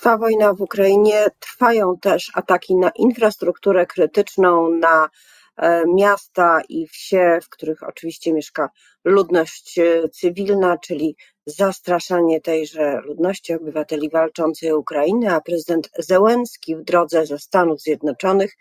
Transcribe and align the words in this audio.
Trwa 0.00 0.18
wojna 0.18 0.54
w 0.54 0.60
Ukrainie, 0.60 1.26
trwają 1.38 1.98
też 1.98 2.30
ataki 2.34 2.76
na 2.76 2.90
infrastrukturę 2.90 3.86
krytyczną, 3.86 4.70
na 4.70 5.08
e, 5.56 5.84
miasta 5.86 6.60
i 6.68 6.86
wsie, 6.86 7.38
w 7.42 7.48
których 7.48 7.82
oczywiście 7.82 8.32
mieszka 8.32 8.70
ludność 9.04 9.78
e, 9.78 10.08
cywilna, 10.08 10.78
czyli 10.78 11.16
zastraszanie 11.46 12.40
tejże 12.40 13.00
ludności 13.04 13.54
obywateli 13.54 14.10
walczącej 14.10 14.72
o 14.72 14.78
Ukrainę, 14.78 15.34
a 15.34 15.40
prezydent 15.40 15.90
Zełenski 15.98 16.76
w 16.76 16.82
drodze 16.82 17.26
ze 17.26 17.38
Stanów 17.38 17.80
Zjednoczonych 17.80 18.56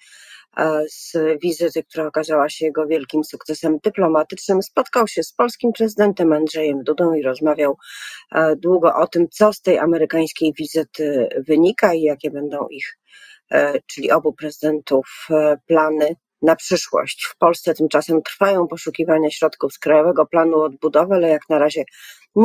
z 0.89 1.13
wizyty, 1.41 1.84
która 1.84 2.07
okazała 2.07 2.50
się 2.50 2.65
jego 2.65 2.88
wielkim 2.88 3.23
sukcesem 3.23 3.77
dyplomatycznym. 3.84 4.61
Spotkał 4.64 5.07
się 5.07 5.23
z 5.23 5.33
polskim 5.33 5.71
prezydentem 5.71 6.33
Andrzejem 6.33 6.83
Dudą 6.83 7.14
i 7.14 7.21
rozmawiał 7.21 7.77
e, 8.32 8.55
długo 8.55 8.96
o 8.96 9.07
tym, 9.07 9.29
co 9.29 9.54
z 9.54 9.61
tej 9.61 9.77
amerykańskiej 9.77 10.54
wizyty 10.54 11.29
wynika 11.47 11.93
i 11.93 12.01
jakie 12.01 12.32
będą 12.32 12.68
ich, 12.68 12.97
e, 13.51 13.74
czyli 13.86 14.11
obu 14.11 14.33
prezydentów, 14.33 15.27
plany 15.68 16.15
na 16.41 16.55
przyszłość. 16.55 17.25
W 17.25 17.38
Polsce 17.38 17.74
tymczasem 17.74 18.21
trwają 18.21 18.68
poszukiwania 18.68 19.32
środków 19.32 19.74
z 19.74 19.79
Krajowego 19.79 20.25
Planu 20.25 20.61
Odbudowy, 20.61 21.16
ale 21.16 21.29
jak 21.29 21.41
na 21.50 21.60
razie 21.60 21.83
nie 22.36 22.43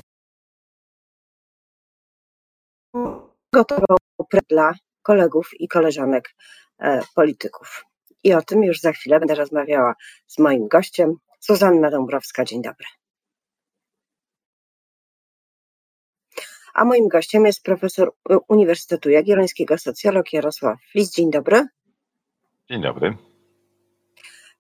gotował 3.55 3.97
dla 4.51 4.75
kolegów 5.03 5.49
i 5.59 5.69
koleżanek 5.69 6.35
polityków. 7.15 7.85
I 8.25 8.35
o 8.35 8.43
tym 8.43 8.63
już 8.63 8.81
za 8.81 8.93
chwilę 8.93 9.19
będę 9.19 9.35
rozmawiała 9.35 9.95
z 10.27 10.39
moim 10.39 10.69
gościem, 10.69 11.15
Zuzanna 11.41 11.91
Dąbrowska. 11.91 12.45
Dzień 12.45 12.63
dobry. 12.63 12.87
A 16.75 16.85
moim 16.85 17.09
gościem 17.09 17.47
jest 17.47 17.63
profesor 17.63 18.13
Uniwersytetu 18.49 19.11
Jagiellońskiego, 19.11 19.79
socjolog 19.79 20.33
Jarosław 20.33 20.79
Flis. 20.91 21.11
Dzień 21.11 21.31
dobry. 21.31 21.67
Dzień 22.71 22.83
dobry. 22.83 23.17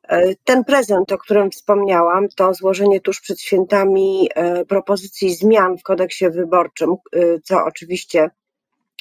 E, 0.08 0.34
ten 0.44 0.64
prezent, 0.64 1.12
o 1.12 1.18
którym 1.18 1.50
wspomniałam, 1.50 2.28
to 2.28 2.54
złożenie 2.54 3.00
tuż 3.00 3.20
przed 3.20 3.40
świętami 3.40 4.28
e, 4.34 4.64
propozycji 4.64 5.34
zmian 5.34 5.78
w 5.78 5.82
kodeksie 5.82 6.30
wyborczym, 6.30 6.90
e, 6.90 7.40
co 7.40 7.64
oczywiście 7.64 8.30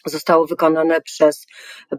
zostało 0.06 0.48
wykonane 0.48 1.02
przez 1.02 1.46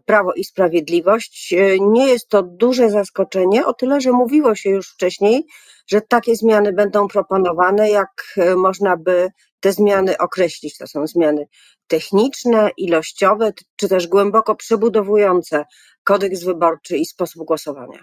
Prawo 0.06 0.33
i 0.33 0.44
Sprawiedliwość. 0.44 1.55
Nie 1.80 2.06
jest 2.06 2.28
to 2.28 2.42
duże 2.42 2.91
zaskoczenie, 2.91 3.66
o 3.66 3.74
tyle, 3.74 4.00
że 4.00 4.12
mówiło 4.12 4.55
się 4.55 4.70
już 4.70 4.88
wcześniej, 4.88 5.46
że 5.86 6.00
takie 6.00 6.36
zmiany 6.36 6.72
będą 6.72 7.08
proponowane, 7.08 7.91
jak 7.91 8.38
można 8.56 8.96
by 8.96 9.28
te 9.61 9.72
zmiany 9.72 10.19
określić. 10.19 10.78
To 10.78 10.86
są 10.86 11.06
zmiany 11.06 11.46
techniczne, 11.86 12.70
ilościowe, 12.77 13.52
czy 13.77 13.88
też 13.88 14.06
głęboko 14.06 14.55
przebudowujące 14.55 15.64
kodeks 16.05 16.44
wyborczy 16.44 16.96
i 16.96 17.06
sposób 17.06 17.46
głosowania. 17.46 18.00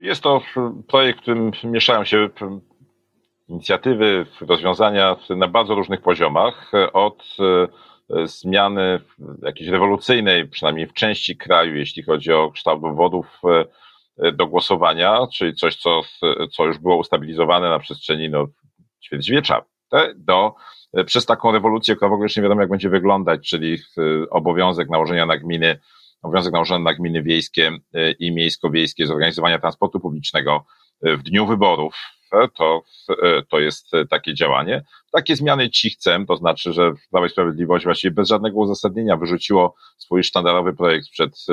Jest 0.00 0.22
to 0.22 0.40
projekt, 0.88 1.18
w 1.18 1.22
którym 1.22 1.50
mieszają 1.64 2.04
się 2.04 2.28
inicjatywy, 3.48 4.26
rozwiązania 4.40 5.16
na 5.30 5.48
bardzo 5.48 5.74
różnych 5.74 6.02
poziomach, 6.02 6.72
od 6.92 7.24
E, 7.38 7.68
zmiany 8.24 9.00
jakiejś 9.42 9.70
rewolucyjnej, 9.70 10.48
przynajmniej 10.48 10.86
w 10.86 10.92
części 10.92 11.36
kraju, 11.36 11.76
jeśli 11.76 12.02
chodzi 12.02 12.32
o 12.32 12.50
kształt 12.50 12.82
dowodów 12.82 13.26
e, 13.44 13.64
e, 14.26 14.32
do 14.32 14.46
głosowania, 14.46 15.26
czyli 15.34 15.54
coś, 15.54 15.76
co, 15.76 16.00
co 16.52 16.64
już 16.66 16.78
było 16.78 16.96
ustabilizowane 16.96 17.68
na 17.68 17.78
przestrzeni 17.78 18.30
no, 18.30 18.46
ćwierćwiecza, 19.04 19.64
do, 20.16 20.54
przez 21.06 21.26
taką 21.26 21.52
rewolucję, 21.52 21.96
która 21.96 22.08
w 22.08 22.12
ogóle 22.12 22.24
jeszcze 22.24 22.40
nie 22.40 22.42
wiadomo, 22.42 22.60
jak 22.60 22.70
będzie 22.70 22.88
wyglądać, 22.88 23.48
czyli 23.48 23.78
obowiązek 24.30 24.88
nałożenia 24.90 25.26
na 25.26 25.36
gminy, 25.36 25.80
obowiązek 26.22 26.52
nałożony 26.52 26.84
na 26.84 26.94
gminy 26.94 27.22
wiejskie 27.22 27.70
i 28.18 28.32
miejsko-wiejskie 28.32 29.06
zorganizowania 29.06 29.58
transportu 29.58 30.00
publicznego 30.00 30.64
w 31.02 31.22
dniu 31.22 31.46
wyborów, 31.46 31.94
to, 32.56 32.82
to 33.48 33.60
jest 33.60 33.90
takie 34.10 34.34
działanie. 34.34 34.84
Takie 35.12 35.36
zmiany 35.36 35.70
ci 35.70 35.90
chcę, 35.90 36.24
to 36.28 36.36
znaczy, 36.36 36.72
że 36.72 36.92
Prawo 37.10 37.26
i 37.26 37.30
Sprawiedliwość 37.30 37.84
właściwie 37.84 38.10
bez 38.10 38.28
żadnego 38.28 38.58
uzasadnienia 38.58 39.16
wyrzuciło 39.16 39.74
swój 39.98 40.24
sztandarowy 40.24 40.72
projekt 40.72 41.06
sprzed 41.06 41.46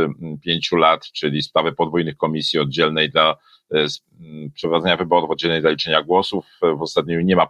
pięciu 0.44 0.76
lat, 0.76 1.06
czyli 1.12 1.42
sprawę 1.42 1.72
podwójnych 1.72 2.18
komisji 2.18 2.60
oddzielnej 2.60 3.10
dla 3.10 3.36
e, 3.74 3.86
przeprowadzenia 4.54 4.98
wyborów, 4.98 5.30
oddzielnej 5.30 5.62
dla 5.62 5.70
liczenia 5.70 6.04
głosów. 6.04 6.46
W 6.62 6.82
ostatnim 6.82 7.22
nie 7.22 7.36
ma 7.36 7.48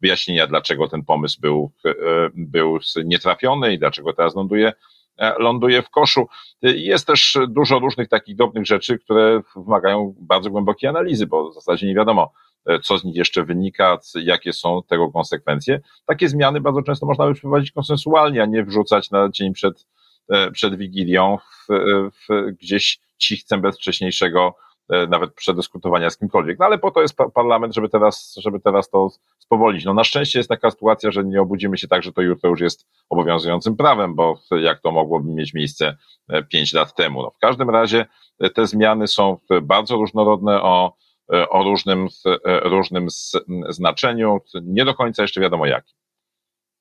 wyjaśnienia, 0.00 0.46
dlaczego 0.46 0.88
ten 0.88 1.04
pomysł 1.04 1.40
był, 1.40 1.72
e, 1.86 1.92
był 2.34 2.78
nietrafiony 3.04 3.74
i 3.74 3.78
dlaczego 3.78 4.12
teraz 4.12 4.34
ląduje 4.34 4.72
e, 5.18 5.34
ląduje 5.38 5.82
w 5.82 5.90
koszu. 5.90 6.28
Jest 6.62 7.06
też 7.06 7.38
dużo 7.48 7.78
różnych 7.78 8.08
takich 8.08 8.36
drobnych 8.36 8.66
rzeczy, 8.66 8.98
które 8.98 9.42
wymagają 9.56 10.14
bardzo 10.20 10.50
głębokiej 10.50 10.90
analizy, 10.90 11.26
bo 11.26 11.50
w 11.50 11.54
zasadzie 11.54 11.86
nie 11.86 11.94
wiadomo, 11.94 12.32
E, 12.32 12.45
co 12.82 12.98
z 12.98 13.04
nich 13.04 13.16
jeszcze 13.16 13.44
wynika, 13.44 13.98
jakie 14.14 14.52
są 14.52 14.82
tego 14.88 15.12
konsekwencje. 15.12 15.80
Takie 16.06 16.28
zmiany 16.28 16.60
bardzo 16.60 16.82
często 16.82 17.06
można 17.06 17.26
by 17.26 17.34
przeprowadzić 17.34 17.72
konsensualnie, 17.72 18.42
a 18.42 18.46
nie 18.46 18.64
wrzucać 18.64 19.10
na 19.10 19.28
dzień 19.28 19.52
przed, 19.52 19.86
e, 20.28 20.50
przed 20.50 20.76
Wigilią 20.76 21.38
w, 21.38 21.66
w 22.28 22.52
gdzieś 22.60 22.98
cichcem 23.18 23.60
bez 23.60 23.76
wcześniejszego 23.76 24.54
e, 24.88 25.06
nawet 25.06 25.34
przedyskutowania 25.34 26.10
z 26.10 26.18
kimkolwiek. 26.18 26.58
No 26.58 26.66
ale 26.66 26.78
po 26.78 26.90
to 26.90 27.02
jest 27.02 27.16
parlament, 27.34 27.74
żeby 27.74 27.88
teraz, 27.88 28.34
żeby 28.36 28.60
teraz 28.60 28.90
to 28.90 29.08
spowolić. 29.38 29.84
No 29.84 29.94
na 29.94 30.04
szczęście 30.04 30.38
jest 30.38 30.48
taka 30.48 30.70
sytuacja, 30.70 31.10
że 31.10 31.24
nie 31.24 31.42
obudzimy 31.42 31.78
się 31.78 31.88
tak, 31.88 32.02
że 32.02 32.12
to 32.12 32.22
jutro 32.22 32.50
już 32.50 32.60
jest 32.60 32.86
obowiązującym 33.08 33.76
prawem, 33.76 34.14
bo 34.14 34.38
jak 34.60 34.80
to 34.80 34.92
mogłoby 34.92 35.30
mieć 35.30 35.54
miejsce 35.54 35.96
pięć 36.48 36.72
lat 36.72 36.94
temu. 36.94 37.22
No 37.22 37.30
w 37.30 37.38
każdym 37.38 37.70
razie 37.70 38.06
te 38.54 38.66
zmiany 38.66 39.06
są 39.06 39.38
bardzo 39.62 39.96
różnorodne 39.96 40.62
o 40.62 40.96
E, 40.96 41.05
o 41.28 41.64
różnym, 41.64 42.08
e, 42.26 42.60
różnym 42.68 43.06
znaczeniu, 43.68 44.40
nie 44.62 44.84
do 44.84 44.94
końca 44.94 45.22
jeszcze 45.22 45.40
wiadomo 45.40 45.66
jakim. 45.66 45.96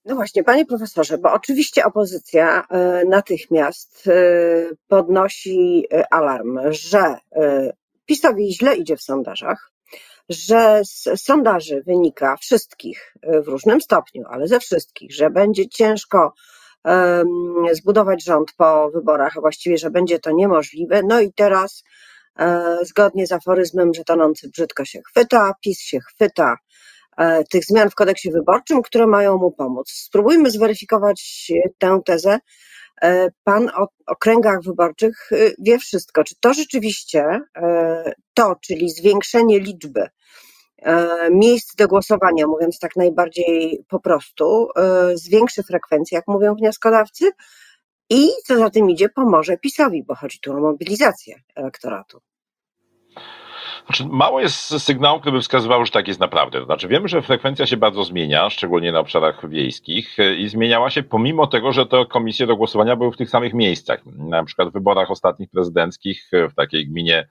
No 0.06 0.16
właśnie, 0.16 0.44
panie 0.44 0.66
profesorze, 0.66 1.18
bo 1.18 1.34
oczywiście 1.34 1.86
opozycja 1.86 2.64
e, 2.70 3.06
natychmiast 3.06 4.10
podnosi 4.88 5.86
alarm, 6.12 6.60
że 6.70 7.16
PiSowi 8.06 8.54
źle 8.54 8.76
idzie 8.76 8.98
w 8.98 9.02
sondażach, 9.02 9.72
że 10.30 10.82
z 10.84 11.22
sondaży 11.22 11.84
wynika 11.86 12.38
wszystkich 12.38 13.14
w 13.44 13.48
różnym 13.48 13.82
stopniu, 13.82 14.24
ale 14.30 14.48
ze 14.48 14.60
wszystkich, 14.60 15.14
że 15.14 15.30
będzie 15.30 15.70
ciężko 15.70 16.34
zbudować 17.72 18.24
rząd 18.24 18.54
po 18.58 18.90
wyborach, 18.90 19.38
a 19.38 19.42
właściwie, 19.42 19.78
że 19.78 19.90
będzie 19.90 20.20
to 20.20 20.32
niemożliwe. 20.32 21.02
No 21.04 21.20
i 21.20 21.34
teraz 21.34 21.84
E, 21.84 22.15
zgodnie 22.82 23.28
z 23.28 23.32
aforyzmem, 23.32 23.94
że 23.94 24.04
tonący 24.04 24.50
brzydko 24.50 24.86
się 24.86 25.02
chwyta, 25.08 25.54
PiS 25.62 25.80
się 25.80 26.00
chwyta 26.00 26.58
e, 27.18 27.44
tych 27.44 27.66
zmian 27.66 27.90
w 27.90 27.96
kodeksie 27.96 28.32
wyborczym, 28.32 28.82
które 28.82 29.08
mają 29.08 29.38
mu 29.38 29.52
pomóc. 29.52 29.92
Spróbujmy 29.92 30.52
zweryfikować 30.52 31.52
tę 31.78 32.00
tezę. 32.06 32.40
E, 33.02 33.28
pan 33.44 33.70
o 33.70 33.88
okręgach 34.08 34.62
wyborczych 34.64 35.30
wie 35.60 35.80
wszystko. 35.80 36.24
Czy 36.24 36.36
to 36.40 36.54
rzeczywiście 36.54 37.40
to, 38.34 38.56
czyli 38.62 38.90
zwiększenie 38.90 39.60
liczby 39.60 40.08
miejsc 41.32 41.76
do 41.76 41.88
głosowania, 41.88 42.48
mówiąc 42.48 42.80
tak 42.80 42.96
najbardziej 42.96 43.84
po 43.90 44.00
prostu, 44.00 44.68
zwiększy 45.14 45.64
frekwencję, 45.64 46.16
jak 46.16 46.28
mówią 46.28 46.56
wnioskodawcy, 46.56 47.32
i 48.10 48.30
co 48.46 48.58
za 48.58 48.70
tym 48.70 48.90
idzie, 48.90 49.10
pomoże 49.10 49.58
PiSowi, 49.58 50.04
bo 50.04 50.16
chodzi 50.16 50.40
tu 50.40 50.52
o 50.52 50.60
mobilizację 50.60 51.36
elektoratu. 51.56 52.22
Znaczy, 53.86 54.06
mało 54.06 54.42
jest 54.42 54.84
sygnałów, 54.84 55.22
które 55.22 55.34
by 55.34 55.42
wskazywały, 55.42 55.86
że 55.86 55.92
tak 55.92 56.08
jest 56.08 56.20
naprawdę. 56.20 56.66
Znaczy, 56.66 56.88
wiemy, 56.88 57.08
że 57.08 57.22
frekwencja 57.22 57.66
się 57.66 57.78
bardzo 57.78 58.04
zmienia, 58.04 58.50
szczególnie 58.50 58.92
na 58.92 59.00
obszarach 59.00 59.50
wiejskich, 59.50 60.18
i 60.38 60.50
zmieniała 60.50 60.90
się 60.90 61.04
pomimo 61.04 61.48
tego, 61.48 61.72
że 61.72 61.86
te 61.86 62.06
komisje 62.06 62.48
do 62.48 62.56
głosowania 62.56 62.96
były 62.96 63.12
w 63.12 63.18
tych 63.18 63.30
samych 63.30 63.54
miejscach. 63.54 64.06
Na 64.06 64.44
przykład 64.44 64.70
w 64.70 64.74
wyborach 64.74 65.12
ostatnich 65.12 65.50
prezydenckich 65.50 66.30
w 66.52 66.56
takiej 66.56 66.88
gminie 66.88 67.28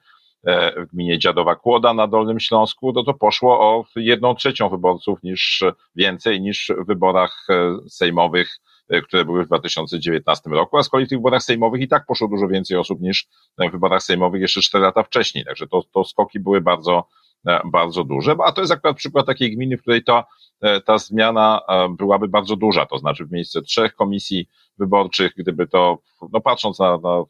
w 0.76 0.86
gminie 0.92 1.18
Dziadowa 1.18 1.56
Kłoda 1.56 1.94
na 1.94 2.06
Dolnym 2.06 2.40
Śląsku, 2.40 2.92
to 2.92 3.04
to 3.04 3.14
poszło 3.14 3.60
o 3.60 3.84
jedną 3.96 4.34
trzecią 4.34 4.68
wyborców 4.68 5.22
niż 5.22 5.64
więcej 5.96 6.40
niż 6.40 6.72
w 6.78 6.86
wyborach 6.86 7.46
sejmowych 7.88 8.58
E, 8.58 8.73
które 9.04 9.24
były 9.24 9.44
w 9.44 9.46
2019 9.46 10.50
roku, 10.50 10.78
a 10.78 10.82
z 10.82 10.88
kolei 10.88 11.06
w 11.06 11.08
tych 11.08 11.18
wyborach 11.18 11.42
sejmowych 11.42 11.80
i 11.80 11.88
tak 11.88 12.06
poszło 12.06 12.28
dużo 12.28 12.48
więcej 12.48 12.76
osób 12.76 13.00
niż 13.00 13.26
w 13.58 13.72
wyborach 13.72 14.02
sejmowych 14.02 14.40
jeszcze 14.40 14.60
4 14.60 14.84
lata 14.84 15.02
wcześniej. 15.02 15.44
Także 15.44 15.66
to, 15.66 15.82
to 15.92 16.04
skoki 16.04 16.40
były 16.40 16.60
bardzo, 16.60 17.08
e, 17.46 17.60
bardzo 17.64 18.04
duże. 18.04 18.36
A 18.44 18.52
to 18.52 18.60
jest 18.60 18.72
akurat 18.72 18.96
przykład 18.96 19.26
takiej 19.26 19.56
gminy, 19.56 19.76
w 19.76 19.80
której 19.80 20.04
to, 20.04 20.24
e, 20.60 20.80
ta 20.80 20.98
zmiana 20.98 21.60
byłaby 21.98 22.28
bardzo 22.28 22.56
duża. 22.56 22.86
To 22.86 22.98
znaczy 22.98 23.24
w 23.24 23.32
miejsce 23.32 23.62
trzech 23.62 23.94
komisji 23.94 24.48
wyborczych, 24.78 25.32
gdyby 25.36 25.66
to, 25.66 25.98
no 26.32 26.40
patrząc 26.40 26.78
na, 26.78 26.98
na, 26.98 27.24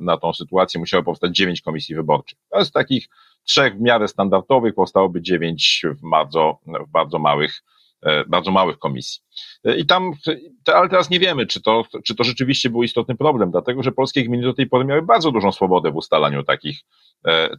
na 0.00 0.16
tą 0.16 0.32
sytuację, 0.32 0.80
musiało 0.80 1.02
powstać 1.02 1.36
dziewięć 1.36 1.60
komisji 1.60 1.94
wyborczych. 1.94 2.38
To 2.50 2.58
jest 2.58 2.72
takich 2.72 3.08
trzech 3.44 3.76
w 3.76 3.80
miarę 3.80 4.08
standardowych, 4.08 4.74
powstałoby 4.74 5.22
dziewięć 5.22 5.82
w 5.84 6.10
bardzo, 6.10 6.58
w 6.66 6.90
bardzo 6.90 7.18
małych 7.18 7.62
bardzo 8.28 8.50
małych 8.50 8.78
komisji. 8.78 9.20
I 9.76 9.86
tam, 9.86 10.12
ale 10.74 10.88
teraz 10.88 11.10
nie 11.10 11.20
wiemy, 11.20 11.46
czy 11.46 11.62
to, 11.62 11.84
czy 12.04 12.14
to 12.14 12.24
rzeczywiście 12.24 12.70
był 12.70 12.82
istotny 12.82 13.16
problem, 13.16 13.50
dlatego 13.50 13.82
że 13.82 13.92
polskie 13.92 14.24
gminy 14.24 14.42
do 14.42 14.54
tej 14.54 14.66
pory 14.66 14.84
miały 14.84 15.02
bardzo 15.02 15.32
dużą 15.32 15.52
swobodę 15.52 15.90
w 15.90 15.96
ustalaniu 15.96 16.42
takich, 16.42 16.80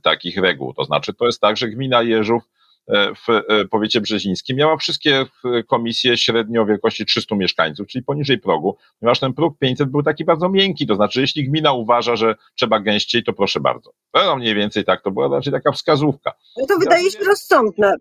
takich 0.03 0.37
reguł. 0.37 0.73
To 0.73 0.83
znaczy, 0.83 1.13
to 1.13 1.25
jest 1.25 1.41
tak, 1.41 1.57
że 1.57 1.69
gmina 1.69 2.01
Jeżów 2.01 2.43
E, 2.89 3.15
w 3.15 3.29
e, 3.29 3.65
powiecie 3.65 4.01
brzezińskim 4.01 4.57
miała 4.57 4.77
wszystkie 4.77 5.25
komisje 5.67 6.17
średnio 6.17 6.61
o 6.61 6.65
wielkości 6.65 7.05
300 7.05 7.35
mieszkańców, 7.35 7.87
czyli 7.87 8.03
poniżej 8.03 8.39
progu, 8.39 8.77
ponieważ 8.99 9.19
ten 9.19 9.33
próg 9.33 9.57
500 9.59 9.89
był 9.89 10.03
taki 10.03 10.25
bardzo 10.25 10.49
miękki, 10.49 10.87
to 10.87 10.95
znaczy 10.95 11.21
jeśli 11.21 11.49
gmina 11.49 11.73
uważa, 11.73 12.15
że 12.15 12.35
trzeba 12.55 12.79
gęściej, 12.79 13.23
to 13.23 13.33
proszę 13.33 13.59
bardzo. 13.59 13.91
No 14.13 14.35
mniej 14.35 14.55
więcej 14.55 14.85
tak, 14.85 15.01
to 15.01 15.11
była 15.11 15.27
raczej 15.27 15.53
taka 15.53 15.71
wskazówka. 15.71 16.33
No 16.57 16.67
to 16.67 16.79
wydaje 16.79 17.11
się 17.11 17.19
rozsądne. 17.19 17.95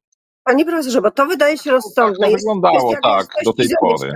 Panie 0.49 0.65
profesorze, 0.65 1.00
bo 1.00 1.11
to 1.11 1.27
wydaje 1.27 1.59
się 1.59 1.71
rozsądne. 1.71 2.19
Tak 2.19 2.31
to 2.31 2.37
wyglądało, 2.37 2.95
tak, 3.03 3.27
do 3.45 3.53
tej 3.53 3.69
pory. 3.81 4.12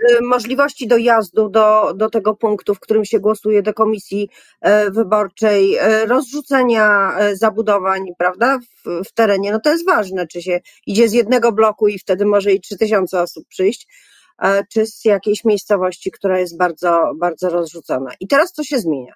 Y, 0.00 0.22
możliwości 0.22 0.86
dojazdu 0.86 1.48
do, 1.48 1.94
do 1.94 2.10
tego 2.10 2.34
punktu, 2.34 2.74
w 2.74 2.80
którym 2.80 3.04
się 3.04 3.20
głosuje 3.20 3.62
do 3.62 3.74
komisji 3.74 4.28
e, 4.60 4.90
wyborczej, 4.90 5.76
e, 5.76 6.06
rozrzucenia 6.06 7.16
e, 7.18 7.36
zabudowań, 7.36 8.06
prawda, 8.18 8.58
w, 8.58 9.08
w 9.08 9.12
terenie, 9.12 9.52
no 9.52 9.60
to 9.60 9.70
jest 9.70 9.86
ważne, 9.86 10.26
czy 10.26 10.42
się 10.42 10.60
idzie 10.86 11.08
z 11.08 11.12
jednego 11.12 11.52
bloku 11.52 11.88
i 11.88 11.98
wtedy 11.98 12.26
może 12.26 12.52
i 12.52 12.60
3000 12.60 13.20
osób 13.20 13.44
przyjść, 13.48 13.88
czy 14.72 14.86
z 14.86 15.04
jakiejś 15.04 15.44
miejscowości, 15.44 16.10
która 16.10 16.38
jest 16.38 16.56
bardzo, 16.56 17.12
bardzo 17.16 17.50
rozrzucona. 17.50 18.10
I 18.20 18.28
teraz 18.28 18.52
co 18.52 18.64
się 18.64 18.78
zmienia? 18.78 19.14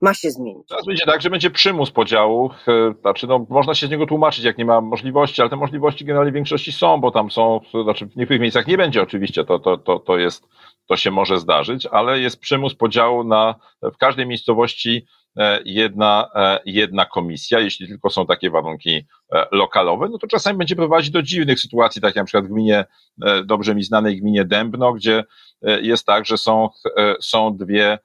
Ma 0.00 0.14
się 0.14 0.30
zmienić. 0.30 0.68
Teraz 0.68 0.86
będzie 0.86 1.06
tak, 1.06 1.22
że 1.22 1.30
będzie 1.30 1.50
przymus 1.50 1.90
podziału. 1.90 2.50
E, 2.68 2.94
znaczy, 3.00 3.26
no, 3.26 3.46
można 3.48 3.74
się 3.74 3.86
z 3.86 3.90
niego 3.90 4.06
tłumaczyć, 4.06 4.44
jak 4.44 4.58
nie 4.58 4.64
ma 4.64 4.80
możliwości, 4.80 5.40
ale 5.40 5.50
te 5.50 5.56
możliwości 5.56 6.04
generalnie 6.04 6.32
w 6.32 6.34
większości 6.34 6.72
są, 6.72 7.00
bo 7.00 7.10
tam 7.10 7.30
są, 7.30 7.60
znaczy 7.84 8.06
w 8.06 8.16
niektórych 8.16 8.40
miejscach 8.40 8.66
nie 8.66 8.76
będzie 8.76 9.02
oczywiście, 9.02 9.44
to, 9.44 9.58
to, 9.58 9.78
to, 9.78 9.98
to 9.98 10.18
jest, 10.18 10.48
to 10.86 10.96
się 10.96 11.10
może 11.10 11.38
zdarzyć, 11.38 11.86
ale 11.86 12.20
jest 12.20 12.40
przymus 12.40 12.74
podziału 12.74 13.24
na, 13.24 13.54
w 13.82 13.96
każdej 13.96 14.26
miejscowości 14.26 15.06
e, 15.36 15.60
jedna, 15.64 16.28
e, 16.34 16.60
jedna 16.64 17.06
komisja, 17.06 17.60
jeśli 17.60 17.88
tylko 17.88 18.10
są 18.10 18.26
takie 18.26 18.50
warunki 18.50 19.06
lokalowe, 19.52 20.08
no 20.08 20.18
to 20.18 20.26
czasami 20.26 20.58
będzie 20.58 20.76
prowadzić 20.76 21.10
do 21.10 21.22
dziwnych 21.22 21.60
sytuacji, 21.60 22.02
tak 22.02 22.08
jak 22.08 22.22
na 22.22 22.24
przykład 22.24 22.44
w 22.44 22.48
gminie, 22.48 22.84
dobrze 23.44 23.74
mi 23.74 23.82
znanej 23.82 24.20
gminie 24.20 24.44
Dębno, 24.44 24.92
gdzie 24.92 25.24
jest 25.62 26.06
tak, 26.06 26.26
że 26.26 26.38
są, 26.38 26.68
są 27.20 27.56
dwie 27.56 27.98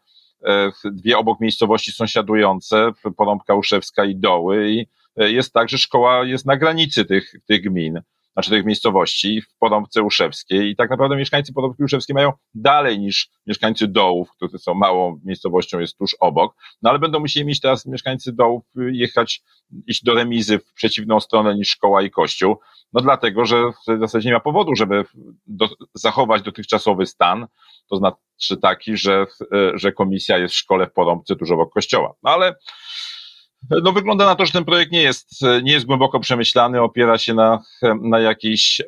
dwie 0.85 1.17
obok 1.17 1.39
miejscowości 1.39 1.91
sąsiadujące, 1.91 2.91
Porąbka 3.17 3.55
Uszewska 3.55 4.05
i 4.05 4.15
Doły 4.15 4.71
i 4.71 4.87
e, 5.17 5.31
jest 5.31 5.53
tak, 5.53 5.69
że 5.69 5.77
szkoła 5.77 6.25
jest 6.25 6.45
na 6.45 6.57
granicy 6.57 7.05
tych, 7.05 7.33
tych 7.45 7.61
gmin, 7.61 8.01
znaczy 8.35 8.49
tych 8.49 8.65
miejscowości 8.65 9.41
w 9.41 9.57
Porąbce 9.59 10.01
Uszewskiej. 10.01 10.69
I 10.69 10.75
tak 10.75 10.89
naprawdę 10.89 11.15
mieszkańcy 11.15 11.53
Porąbki 11.53 11.83
Uszewskiej 11.83 12.13
mają 12.13 12.31
dalej 12.53 12.99
niż 12.99 13.29
mieszkańcy 13.47 13.87
Dołów, 13.87 14.29
które 14.31 14.59
są 14.59 14.73
małą 14.73 15.19
miejscowością, 15.23 15.79
jest 15.79 15.97
tuż 15.97 16.15
obok, 16.19 16.55
no 16.81 16.89
ale 16.89 16.99
będą 16.99 17.19
musieli 17.19 17.45
mieć 17.45 17.59
teraz 17.59 17.85
mieszkańcy 17.85 18.33
Dołów 18.33 18.63
jechać, 18.75 19.41
iść 19.87 20.03
do 20.03 20.13
remizy 20.13 20.59
w 20.59 20.73
przeciwną 20.73 21.19
stronę 21.19 21.55
niż 21.55 21.69
szkoła 21.69 22.01
i 22.01 22.11
kościół, 22.11 22.59
no 22.93 23.01
dlatego, 23.01 23.45
że 23.45 23.63
w 23.87 23.99
zasadzie 23.99 24.29
nie 24.29 24.33
ma 24.33 24.39
powodu, 24.39 24.75
żeby 24.75 25.05
do, 25.47 25.69
zachować 25.93 26.41
dotychczasowy 26.41 27.05
stan, 27.05 27.47
to 27.89 27.95
znaczy 27.95 28.57
taki, 28.61 28.97
że, 28.97 29.25
że 29.73 29.91
komisja 29.91 30.37
jest 30.37 30.53
w 30.53 30.57
szkole 30.57 30.87
w 30.87 30.93
Porąbce 30.93 31.35
tuż 31.35 31.51
obok 31.51 31.73
kościoła. 31.73 32.13
No 32.23 32.31
ale 32.31 32.55
no 33.83 33.91
wygląda 33.91 34.25
na 34.25 34.35
to, 34.35 34.45
że 34.45 34.51
ten 34.51 34.65
projekt 34.65 34.91
nie 34.91 35.01
jest, 35.01 35.41
nie 35.63 35.73
jest 35.73 35.85
głęboko 35.85 36.19
przemyślany, 36.19 36.81
opiera 36.81 37.17
się 37.17 37.33
na, 37.33 37.59
na, 38.01 38.19
jakichś, 38.19 38.81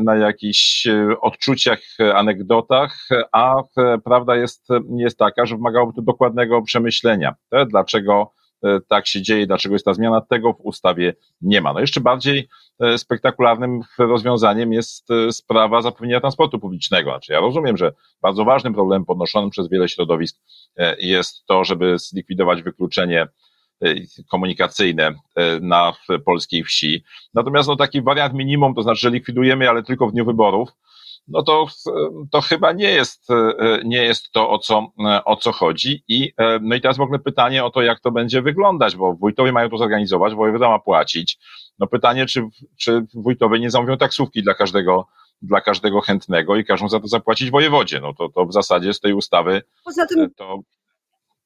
na 0.00 0.16
jakichś 0.16 0.86
odczuciach, 1.20 1.80
anegdotach, 2.14 3.08
a 3.32 3.54
prawda 4.04 4.36
jest, 4.36 4.68
jest 4.96 5.18
taka, 5.18 5.46
że 5.46 5.56
wymagałoby 5.56 5.92
to 5.92 6.02
dokładnego 6.02 6.62
przemyślenia. 6.62 7.34
Dlaczego 7.68 8.32
E, 8.62 8.80
tak 8.88 9.06
się 9.06 9.22
dzieje, 9.22 9.46
dlaczego 9.46 9.74
jest 9.74 9.84
ta 9.84 9.94
zmiana, 9.94 10.20
tego 10.20 10.52
w 10.52 10.60
ustawie 10.60 11.14
nie 11.40 11.60
ma. 11.60 11.72
No 11.72 11.80
jeszcze 11.80 12.00
bardziej 12.00 12.48
e, 12.80 12.98
spektakularnym 12.98 13.80
rozwiązaniem 13.98 14.72
jest 14.72 15.10
e, 15.10 15.32
sprawa 15.32 15.82
zapewnienia 15.82 16.20
transportu 16.20 16.58
publicznego. 16.58 17.10
Znaczy 17.10 17.32
ja 17.32 17.40
rozumiem, 17.40 17.76
że 17.76 17.92
bardzo 18.22 18.44
ważnym 18.44 18.74
problemem 18.74 19.04
podnoszonym 19.04 19.50
przez 19.50 19.68
wiele 19.68 19.88
środowisk 19.88 20.40
jest 20.98 21.46
to, 21.46 21.64
żeby 21.64 21.98
zlikwidować 21.98 22.62
wykluczenie 22.62 23.26
komunikacyjne 24.30 25.14
na 25.60 25.92
polskiej 26.24 26.64
wsi. 26.64 27.04
Natomiast 27.34 27.68
no, 27.68 27.76
taki 27.76 28.02
wariant 28.02 28.34
minimum, 28.34 28.74
to 28.74 28.82
znaczy, 28.82 29.00
że 29.00 29.10
likwidujemy, 29.10 29.68
ale 29.68 29.82
tylko 29.82 30.06
w 30.06 30.12
dniu 30.12 30.24
wyborów, 30.24 30.68
no 31.28 31.42
to, 31.42 31.66
to 32.30 32.40
chyba 32.40 32.72
nie 32.72 32.90
jest, 32.90 33.28
nie 33.84 34.02
jest 34.02 34.32
to, 34.32 34.50
o 34.50 34.58
co, 34.58 34.92
o 35.24 35.36
co 35.36 35.52
chodzi. 35.52 36.04
I, 36.08 36.32
no 36.60 36.74
i 36.74 36.80
teraz 36.80 36.96
w 36.96 37.00
ogóle 37.00 37.18
pytanie 37.18 37.64
o 37.64 37.70
to, 37.70 37.82
jak 37.82 38.00
to 38.00 38.10
będzie 38.10 38.42
wyglądać, 38.42 38.96
bo 38.96 39.14
wójtowie 39.14 39.52
mają 39.52 39.70
to 39.70 39.78
zorganizować, 39.78 40.34
wojewoda 40.34 40.68
ma 40.68 40.78
płacić. 40.78 41.38
No 41.78 41.86
pytanie, 41.86 42.26
czy, 42.26 42.42
czy 42.78 43.06
wójtowie 43.14 43.60
nie 43.60 43.70
zamówią 43.70 43.96
taksówki 43.96 44.42
dla 44.42 44.54
każdego, 44.54 45.06
dla 45.42 45.60
każdego 45.60 46.00
chętnego 46.00 46.56
i 46.56 46.64
każą 46.64 46.88
za 46.88 47.00
to 47.00 47.08
zapłacić 47.08 47.50
wojewodzie. 47.50 48.00
No 48.00 48.14
to, 48.14 48.28
to 48.28 48.46
w 48.46 48.52
zasadzie 48.52 48.94
z 48.94 49.00
tej 49.00 49.12
ustawy 49.12 49.62
Poza 49.84 50.06
tym, 50.06 50.30
to 50.36 50.58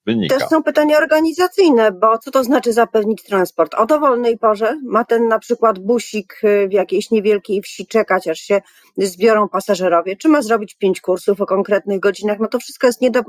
wynika. 0.06 0.38
Też 0.38 0.48
są 0.48 0.62
pytania 0.62 0.98
organizacyjne, 0.98 1.92
bo 1.92 2.18
co 2.18 2.30
to 2.30 2.44
znaczy 2.44 2.72
zapewnić 2.72 3.22
transport? 3.22 3.74
O 3.74 3.86
dowolnej 3.86 4.38
porze 4.38 4.80
ma 4.84 5.04
ten 5.04 5.28
na 5.28 5.38
przykład 5.38 5.78
busik 5.78 6.40
y, 6.44 6.68
w 6.68 6.72
jakiejś 6.72 7.10
niewielkiej 7.10 7.62
wsi 7.62 7.86
czekać, 7.86 8.28
aż 8.28 8.38
się 8.38 8.60
zbiorą 8.96 9.48
pasażerowie? 9.48 10.16
Czy 10.16 10.28
ma 10.28 10.42
zrobić 10.42 10.74
pięć 10.74 11.00
kursów 11.00 11.40
o 11.40 11.46
konkretnych 11.46 12.00
godzinach? 12.00 12.38
No 12.40 12.48
to 12.48 12.58
wszystko 12.58 12.86
jest 12.86 13.00
niedo, 13.00 13.22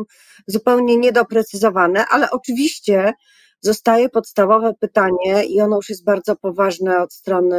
zupełnie 0.48 0.98
niedoprecyzowane, 0.98 2.06
ale 2.06 2.32
oczywiście 2.32 3.14
zostaje 3.62 4.10
podstawowe 4.10 4.74
pytanie 4.80 5.46
i 5.46 5.62
ono 5.62 5.76
już 5.76 5.90
jest 5.90 6.04
bardzo 6.04 6.36
poważne 6.36 7.02
od 7.02 7.14
strony 7.14 7.58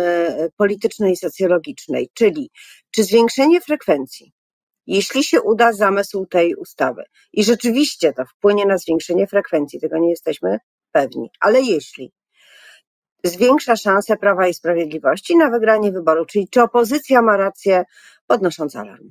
politycznej 0.56 1.12
i 1.12 1.16
socjologicznej, 1.16 2.10
czyli 2.14 2.50
czy 2.90 3.04
zwiększenie 3.04 3.60
frekwencji 3.60 4.37
jeśli 4.88 5.24
się 5.24 5.42
uda 5.42 5.72
zamysł 5.72 6.26
tej 6.26 6.54
ustawy 6.54 7.02
i 7.32 7.44
rzeczywiście 7.44 8.12
to 8.12 8.24
wpłynie 8.24 8.66
na 8.66 8.78
zwiększenie 8.78 9.26
frekwencji, 9.26 9.80
tego 9.80 9.98
nie 9.98 10.10
jesteśmy 10.10 10.58
pewni, 10.92 11.30
ale 11.40 11.60
jeśli 11.60 12.12
zwiększa 13.24 13.76
szanse 13.76 14.16
Prawa 14.16 14.48
i 14.48 14.54
Sprawiedliwości 14.54 15.36
na 15.36 15.50
wygranie 15.50 15.92
wyboru, 15.92 16.26
czyli 16.26 16.48
czy 16.48 16.62
opozycja 16.62 17.22
ma 17.22 17.36
rację 17.36 17.84
podnosząc 18.26 18.76
alarm? 18.76 19.08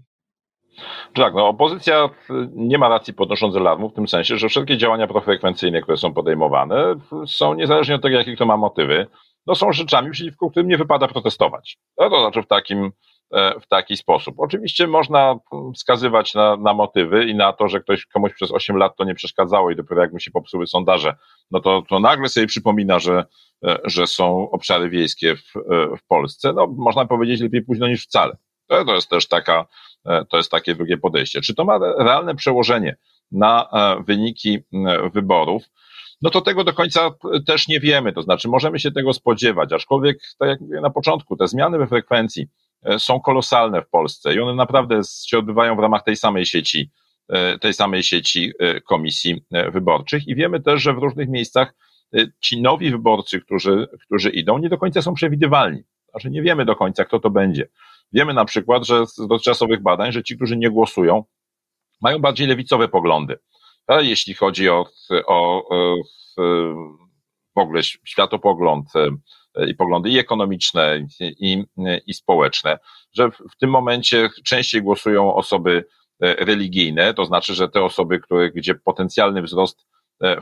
Tak, 1.13 1.33
no 1.33 1.47
opozycja 1.47 2.09
nie 2.53 2.77
ma 2.77 2.89
racji 2.89 3.13
podnosząc 3.13 3.55
alarmu 3.55 3.89
w 3.89 3.93
tym 3.93 4.07
sensie, 4.07 4.37
że 4.37 4.49
wszelkie 4.49 4.77
działania 4.77 5.07
profrekwencyjne, 5.07 5.81
które 5.81 5.97
są 5.97 6.13
podejmowane, 6.13 6.95
są 7.27 7.53
niezależnie 7.53 7.95
od 7.95 8.01
tego, 8.01 8.17
jakie 8.17 8.35
kto 8.35 8.45
ma 8.45 8.57
motywy, 8.57 9.07
no 9.47 9.55
są 9.55 9.71
rzeczami, 9.71 10.11
przeciwko 10.11 10.49
którym 10.49 10.67
nie 10.67 10.77
wypada 10.77 11.07
protestować. 11.07 11.77
No 11.97 12.09
to 12.09 12.19
znaczy 12.19 12.41
w 12.41 12.47
takim 12.47 12.91
w 13.31 13.67
taki 13.67 13.97
sposób. 13.97 14.35
Oczywiście 14.37 14.87
można 14.87 15.39
wskazywać 15.75 16.33
na, 16.33 16.57
na 16.57 16.73
motywy 16.73 17.25
i 17.25 17.35
na 17.35 17.53
to, 17.53 17.67
że 17.67 17.79
ktoś 17.79 18.05
komuś 18.05 18.33
przez 18.33 18.51
8 18.51 18.77
lat 18.77 18.95
to 18.97 19.03
nie 19.03 19.15
przeszkadzało 19.15 19.71
i 19.71 19.75
dopiero 19.75 20.01
jak 20.01 20.13
mu 20.13 20.19
się 20.19 20.31
popsuły 20.31 20.67
sondaże, 20.67 21.15
no 21.51 21.59
to, 21.59 21.83
to 21.89 21.99
nagle 21.99 22.29
sobie 22.29 22.47
przypomina, 22.47 22.99
że, 22.99 23.25
e, 23.65 23.77
że 23.83 24.07
są 24.07 24.49
obszary 24.51 24.89
wiejskie 24.89 25.35
w, 25.35 25.57
e, 25.57 25.97
w 25.97 26.03
Polsce. 26.07 26.53
No, 26.53 26.67
można 26.67 27.05
powiedzieć 27.05 27.41
lepiej 27.41 27.61
późno 27.61 27.87
niż 27.87 28.03
wcale. 28.03 28.37
To, 28.67 28.85
to 28.85 28.95
jest 28.95 29.09
też 29.09 29.27
taka, 29.27 29.65
to 30.29 30.37
jest 30.37 30.51
takie 30.51 30.75
drugie 30.75 30.97
podejście. 30.97 31.41
Czy 31.41 31.55
to 31.55 31.65
ma 31.65 31.77
realne 31.97 32.35
przełożenie 32.35 32.95
na 33.31 33.69
wyniki 34.05 34.59
wyborów? 35.13 35.63
no 36.21 36.29
to 36.29 36.41
tego 36.41 36.63
do 36.63 36.73
końca 36.73 37.09
też 37.47 37.67
nie 37.67 37.79
wiemy. 37.79 38.13
To 38.13 38.21
znaczy, 38.21 38.47
możemy 38.47 38.79
się 38.79 38.91
tego 38.91 39.13
spodziewać, 39.13 39.73
aczkolwiek, 39.73 40.17
tak 40.39 40.49
jak 40.49 40.61
mówię 40.61 40.81
na 40.81 40.89
początku, 40.89 41.37
te 41.37 41.47
zmiany 41.47 41.77
we 41.77 41.87
frekwencji 41.87 42.47
E, 42.47 42.66
są 42.97 43.19
kolosalne 43.19 43.81
w 43.81 43.89
Polsce 43.89 44.35
i 44.35 44.39
one 44.39 44.55
naprawdę 44.55 45.01
się 45.27 45.37
odbywają 45.37 45.75
w 45.75 45.79
ramach 45.79 46.03
tej 46.03 46.15
samej 46.15 46.45
sieci, 46.45 46.91
e, 47.29 47.59
tej 47.59 47.73
samej 47.73 48.03
sieci 48.03 48.51
e, 48.59 48.81
komisji 48.81 49.45
wyborczych 49.71 50.27
i 50.27 50.35
wiemy 50.35 50.61
też, 50.61 50.81
że 50.81 50.93
w 50.93 50.97
różnych 50.97 51.29
miejscach 51.29 51.73
ci 52.39 52.61
nowi 52.61 52.91
wyborcy, 52.91 53.41
którzy, 53.41 53.87
którzy 54.05 54.29
idą, 54.29 54.57
nie 54.57 54.69
do 54.69 54.77
końca 54.77 55.01
są 55.01 55.13
przewidywalni. 55.13 55.83
Znaczy 56.09 56.29
nie 56.29 56.41
wiemy 56.41 56.65
do 56.65 56.75
końca, 56.75 57.05
kto 57.05 57.19
to 57.19 57.29
będzie. 57.29 57.69
Wiemy 58.13 58.33
na 58.33 58.45
przykład, 58.45 58.85
że 58.85 59.07
z 59.07 59.15
dotychczasowych 59.15 59.81
badań, 59.81 60.11
że 60.11 60.23
ci, 60.23 60.35
którzy 60.35 60.57
nie 60.57 60.69
głosują, 60.69 61.23
mają 62.01 62.19
bardziej 62.19 62.47
lewicowe 62.47 62.87
poglądy. 62.87 63.39
A 63.87 64.01
jeśli 64.01 64.33
chodzi 64.33 64.69
o, 64.69 64.85
o, 65.27 65.69
o 65.69 66.01
w 67.55 67.59
ogóle 67.59 67.83
światopogląd, 67.83 68.89
i 69.67 69.75
poglądy 69.75 70.09
i 70.09 70.19
ekonomiczne, 70.19 71.07
i, 71.19 71.63
i 72.07 72.13
społeczne, 72.13 72.79
że 73.13 73.31
w 73.31 73.57
tym 73.59 73.69
momencie 73.69 74.29
częściej 74.45 74.81
głosują 74.81 75.33
osoby 75.33 75.85
e, 76.21 76.45
religijne, 76.45 77.13
to 77.13 77.25
znaczy, 77.25 77.53
że 77.53 77.69
te 77.69 77.83
osoby, 77.83 78.19
które, 78.19 78.51
gdzie 78.51 78.75
potencjalny 78.75 79.41
wzrost 79.41 79.85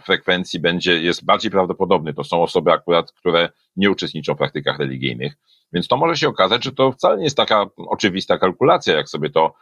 frekwencji 0.06 0.60
będzie, 0.60 1.02
jest 1.02 1.26
bardziej 1.26 1.52
prawdopodobny. 1.52 2.14
To 2.14 2.24
są 2.24 2.44
osoby 2.44 2.72
akurat, 2.72 3.12
które 3.12 3.50
nie 3.76 3.92
uczestniczą 3.92 4.34
w 4.34 4.38
praktykach 4.38 4.80
religijnych. 4.80 5.34
Więc 5.74 5.88
to 5.88 5.98
może 5.98 6.18
się 6.18 6.28
okazać, 6.28 6.64
że 6.64 6.72
to 6.72 6.92
wcale 6.92 7.18
nie 7.18 7.24
jest 7.24 7.38
taka 7.38 7.66
oczywista 7.78 8.38
kalkulacja, 8.38 8.96
jak 8.96 9.10
sobie 9.10 9.30
to 9.30 9.54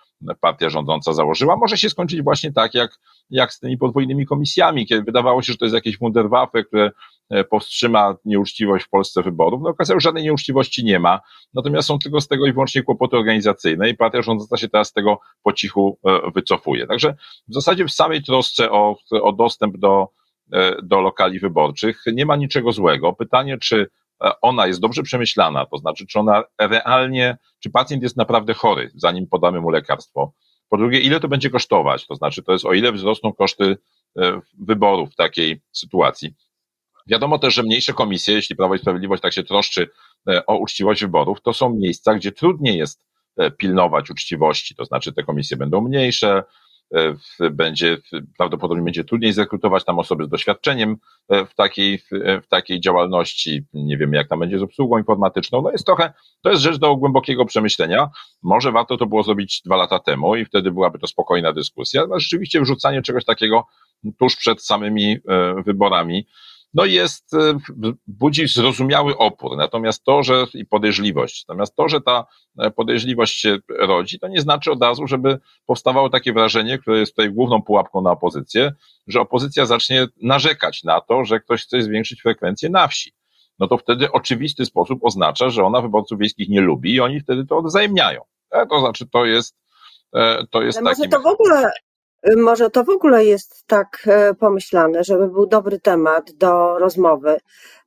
partia 0.41 0.69
rządząca 0.69 1.13
założyła. 1.13 1.55
Może 1.55 1.77
się 1.77 1.89
skończyć 1.89 2.21
właśnie 2.21 2.51
tak, 2.51 2.73
jak, 2.73 2.99
jak 3.29 3.53
z 3.53 3.59
tymi 3.59 3.77
podwójnymi 3.77 4.25
komisjami, 4.25 4.85
kiedy 4.85 5.03
wydawało 5.03 5.41
się, 5.41 5.51
że 5.51 5.57
to 5.57 5.65
jest 5.65 5.75
jakieś 5.75 5.97
wunderwaffe, 5.97 6.63
które 6.63 6.91
e, 7.29 7.43
powstrzyma 7.43 8.15
nieuczciwość 8.25 8.85
w 8.85 8.89
Polsce 8.89 9.23
wyborów. 9.23 9.61
No 9.63 9.69
okazało 9.69 9.99
się, 9.99 10.03
że 10.03 10.07
żadnej 10.07 10.23
nieuczciwości 10.23 10.83
nie 10.83 10.99
ma, 10.99 11.19
natomiast 11.53 11.87
są 11.87 11.99
tylko 11.99 12.21
z 12.21 12.27
tego 12.27 12.45
i 12.45 12.53
wyłącznie 12.53 12.83
kłopoty 12.83 13.17
organizacyjne 13.17 13.89
i 13.89 13.97
partia 13.97 14.21
rządząca 14.21 14.57
się 14.57 14.69
teraz 14.69 14.87
z 14.87 14.93
tego 14.93 15.19
po 15.43 15.53
cichu 15.53 15.99
e, 16.05 16.31
wycofuje. 16.31 16.87
Także 16.87 17.15
w 17.47 17.53
zasadzie 17.53 17.85
w 17.85 17.91
samej 17.91 18.23
trosce 18.23 18.71
o, 18.71 18.97
o 19.11 19.33
dostęp 19.33 19.77
do, 19.77 20.07
e, 20.53 20.75
do 20.83 21.01
lokali 21.01 21.39
wyborczych 21.39 22.03
nie 22.13 22.25
ma 22.25 22.35
niczego 22.35 22.71
złego. 22.71 23.13
Pytanie, 23.13 23.57
czy 23.57 23.89
ona 24.41 24.67
jest 24.67 24.79
dobrze 24.79 25.03
przemyślana, 25.03 25.65
to 25.65 25.77
znaczy, 25.77 26.05
czy 26.07 26.19
ona 26.19 26.43
realnie, 26.59 27.37
czy 27.59 27.69
pacjent 27.69 28.03
jest 28.03 28.17
naprawdę 28.17 28.53
chory, 28.53 28.91
zanim 28.95 29.27
podamy 29.27 29.61
mu 29.61 29.69
lekarstwo. 29.69 30.33
Po 30.69 30.77
drugie, 30.77 30.99
ile 30.99 31.19
to 31.19 31.27
będzie 31.27 31.49
kosztować, 31.49 32.07
to 32.07 32.15
znaczy, 32.15 32.43
to 32.43 32.51
jest 32.51 32.65
o 32.65 32.73
ile 32.73 32.91
wzrosną 32.91 33.33
koszty 33.33 33.77
e, 34.17 34.39
wyborów 34.59 35.11
w 35.11 35.15
takiej 35.15 35.61
sytuacji. 35.71 36.33
Wiadomo 37.07 37.39
też, 37.39 37.53
że 37.53 37.63
mniejsze 37.63 37.93
komisje, 37.93 38.35
jeśli 38.35 38.55
Prawo 38.55 38.75
i 38.75 38.79
Sprawiedliwość 38.79 39.21
tak 39.21 39.33
się 39.33 39.43
troszczy 39.43 39.89
e, 40.29 40.45
o 40.45 40.57
uczciwość 40.57 41.01
wyborów, 41.01 41.41
to 41.41 41.53
są 41.53 41.75
miejsca, 41.75 42.15
gdzie 42.15 42.31
trudniej 42.31 42.77
jest 42.77 43.05
pilnować 43.57 44.09
uczciwości, 44.09 44.75
to 44.75 44.85
znaczy 44.85 45.13
te 45.13 45.23
komisje 45.23 45.57
będą 45.57 45.81
mniejsze, 45.81 46.43
będzie, 47.51 47.97
prawdopodobnie 48.37 48.83
będzie 48.83 49.03
trudniej 49.03 49.33
zrekrutować 49.33 49.85
tam 49.85 49.99
osoby 49.99 50.25
z 50.25 50.29
doświadczeniem 50.29 50.97
e, 51.29 51.45
w 51.45 51.55
takiej, 51.55 51.99
w 52.43 52.47
takiej 52.47 52.79
działalności. 52.79 53.65
Nie 53.73 53.97
wiemy, 53.97 54.17
jak 54.17 54.27
tam 54.27 54.39
będzie 54.39 54.59
z 54.59 54.61
obsługą 54.61 54.97
informatyczną. 54.97 55.61
No 55.61 55.71
jest 55.71 55.85
trochę, 55.85 56.13
to 56.41 56.49
jest 56.49 56.61
rzecz 56.61 56.77
do 56.77 56.95
głębokiego 56.95 57.45
przemyślenia. 57.45 58.09
Może 58.43 58.71
warto 58.71 58.97
to 58.97 59.05
było 59.05 59.23
zrobić 59.23 59.61
dwa 59.65 59.75
lata 59.75 59.99
temu 59.99 60.35
i 60.35 60.45
wtedy 60.45 60.71
byłaby 60.71 60.99
to 60.99 61.07
spokojna 61.07 61.53
dyskusja. 61.53 62.07
No 62.07 62.19
rzeczywiście 62.19 62.61
wrzucanie 62.61 63.01
czegoś 63.01 63.25
takiego 63.25 63.65
tuż 64.19 64.35
przed 64.35 64.63
samymi 64.63 65.17
e, 65.29 65.63
wyborami, 65.65 66.27
no 66.73 66.85
jest, 66.85 67.33
e, 67.33 67.59
budzi 68.07 68.47
zrozumiały 68.47 69.17
opór. 69.17 69.57
Natomiast 69.57 70.03
to, 70.03 70.23
że 70.23 70.45
i 70.53 70.65
podejrzliwość, 70.65 71.45
natomiast 71.47 71.75
to, 71.75 71.89
że 71.89 72.01
ta 72.01 72.25
e, 72.59 72.71
podejrzliwość 72.71 73.39
się 73.39 73.57
rodzi, 73.79 74.19
to 74.19 74.27
nie 74.27 74.41
znaczy 74.41 74.71
od 74.71 74.81
razu, 74.81 75.07
żeby 75.07 75.39
powstawało 75.65 76.09
takie 76.09 76.33
wrażenie, 76.33 76.77
które 76.77 76.99
jest 76.99 77.15
tutaj 77.15 77.31
główną 77.31 77.61
pułapką 77.61 78.01
na 78.01 78.11
opozycję, 78.11 78.71
że 79.07 79.21
opozycja 79.21 79.65
zacznie 79.65 80.07
narzekać 80.21 80.83
na 80.83 81.01
to, 81.01 81.25
że 81.25 81.39
ktoś 81.39 81.63
chce 81.63 81.81
zwiększyć 81.81 82.21
frekwencję 82.21 82.69
na 82.69 82.87
wsi. 82.87 83.13
No 83.59 83.67
to 83.67 83.77
wtedy 83.77 84.11
oczywisty 84.11 84.65
sposób 84.65 84.99
oznacza, 85.03 85.49
że 85.49 85.63
ona 85.63 85.81
wyborców 85.81 86.19
wiejskich 86.19 86.49
nie 86.49 86.61
lubi 86.61 86.93
i 86.93 86.99
oni 86.99 87.19
wtedy 87.19 87.45
to 87.45 87.57
odwzajemniają. 87.57 88.21
E, 88.51 88.65
to 88.67 88.79
znaczy, 88.79 89.07
to 89.07 89.25
jest, 89.25 89.55
to 90.51 90.61
jest 90.61 90.77
Ale 90.77 90.89
taki... 90.89 90.99
Może 90.99 91.09
to 91.09 91.19
w 91.19 91.25
ogóle 91.25 91.71
może 92.37 92.69
to 92.69 92.83
w 92.83 92.89
ogóle 92.89 93.25
jest 93.25 93.63
tak 93.67 94.03
e, 94.07 94.33
pomyślane, 94.33 95.03
żeby 95.03 95.27
był 95.27 95.47
dobry 95.47 95.79
temat 95.79 96.31
do 96.31 96.79
rozmowy, 96.79 97.37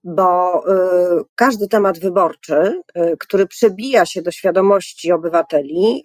bo 0.04 0.62
e, 0.68 1.24
każdy 1.34 1.68
temat 1.68 1.98
wyborczy, 1.98 2.82
e, 2.94 3.16
który 3.16 3.46
przebija 3.46 4.06
się 4.06 4.22
do 4.22 4.30
świadomości 4.30 5.12
obywateli, 5.12 6.02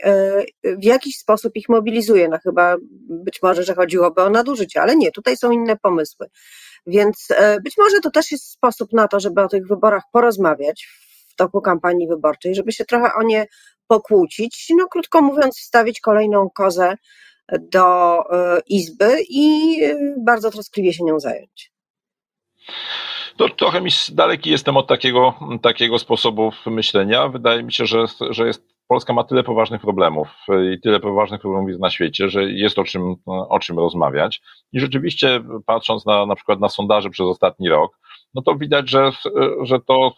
w 0.64 0.84
jakiś 0.84 1.18
sposób 1.18 1.56
ich 1.56 1.70
mobilizuje. 1.70 2.28
No 2.30 2.38
chyba 2.44 2.76
być 3.10 3.42
może, 3.44 3.64
że 3.64 3.76
chodziłoby 3.76 4.22
o 4.22 4.30
nadużycie, 4.30 4.82
ale 4.82 4.96
nie, 4.96 5.12
tutaj 5.12 5.38
są 5.38 5.52
inne 5.52 5.78
pomysły. 5.78 6.28
Więc 6.88 7.28
być 7.64 7.78
może 7.78 8.00
to 8.00 8.12
też 8.12 8.32
jest 8.32 8.52
sposób 8.52 8.94
na 8.94 9.08
to, 9.08 9.20
żeby 9.20 9.42
o 9.42 9.48
tych 9.48 9.68
wyborach 9.68 10.04
porozmawiać 10.12 10.88
w 11.30 11.36
toku 11.36 11.62
kampanii 11.62 12.08
wyborczej, 12.08 12.56
żeby 12.56 12.72
się 12.72 12.86
trochę 12.86 13.14
o 13.14 13.24
nie 13.24 13.46
pokłócić, 13.88 14.68
no 14.78 14.88
krótko 14.88 15.22
mówiąc, 15.22 15.58
wstawić 15.60 16.00
kolejną 16.00 16.50
kozę 16.50 16.96
do 17.60 18.18
e, 18.32 18.62
Izby 18.68 19.18
i 19.30 19.78
e, 19.84 19.96
bardzo 20.18 20.52
troskliwie 20.52 20.94
się 20.94 21.04
nią 21.04 21.20
zająć. 21.20 21.72
To 23.38 23.50
trochę 23.50 23.82
mi 23.82 23.92
daleki 24.12 24.50
jestem 24.50 24.78
od 24.78 24.88
takiego, 24.88 25.34
takiego 25.62 26.00
sposobu 26.00 26.52
myślenia. 26.66 27.28
Wydaje 27.28 27.64
mi 27.64 27.74
się, 27.74 27.86
że, 27.86 28.06
że 28.30 28.48
jest, 28.48 28.64
Polska 28.92 29.14
ma 29.14 29.24
tyle 29.24 29.44
poważnych 29.44 29.82
problemów 29.82 30.28
i 30.74 30.80
tyle 30.80 31.00
poważnych 31.00 31.42
problemów 31.42 31.70
jest 31.70 31.82
na 31.82 31.90
świecie, 31.90 32.30
że 32.30 32.44
jest 32.44 32.80
o 32.80 32.84
czym, 32.84 33.16
o 33.26 33.60
czym 33.60 33.80
rozmawiać. 33.80 34.42
I 34.74 34.80
rzeczywiście, 34.80 35.44
patrząc 35.66 36.06
na, 36.06 36.26
na 36.26 36.36
przykład 36.36 36.60
na 36.60 36.70
sondaże 36.70 37.10
przez 37.10 37.28
ostatni 37.28 37.70
rok, 37.70 38.00
no 38.34 38.42
to 38.42 38.56
widać, 38.56 38.90
że, 38.90 39.12
że, 39.62 39.80
to, 39.80 40.14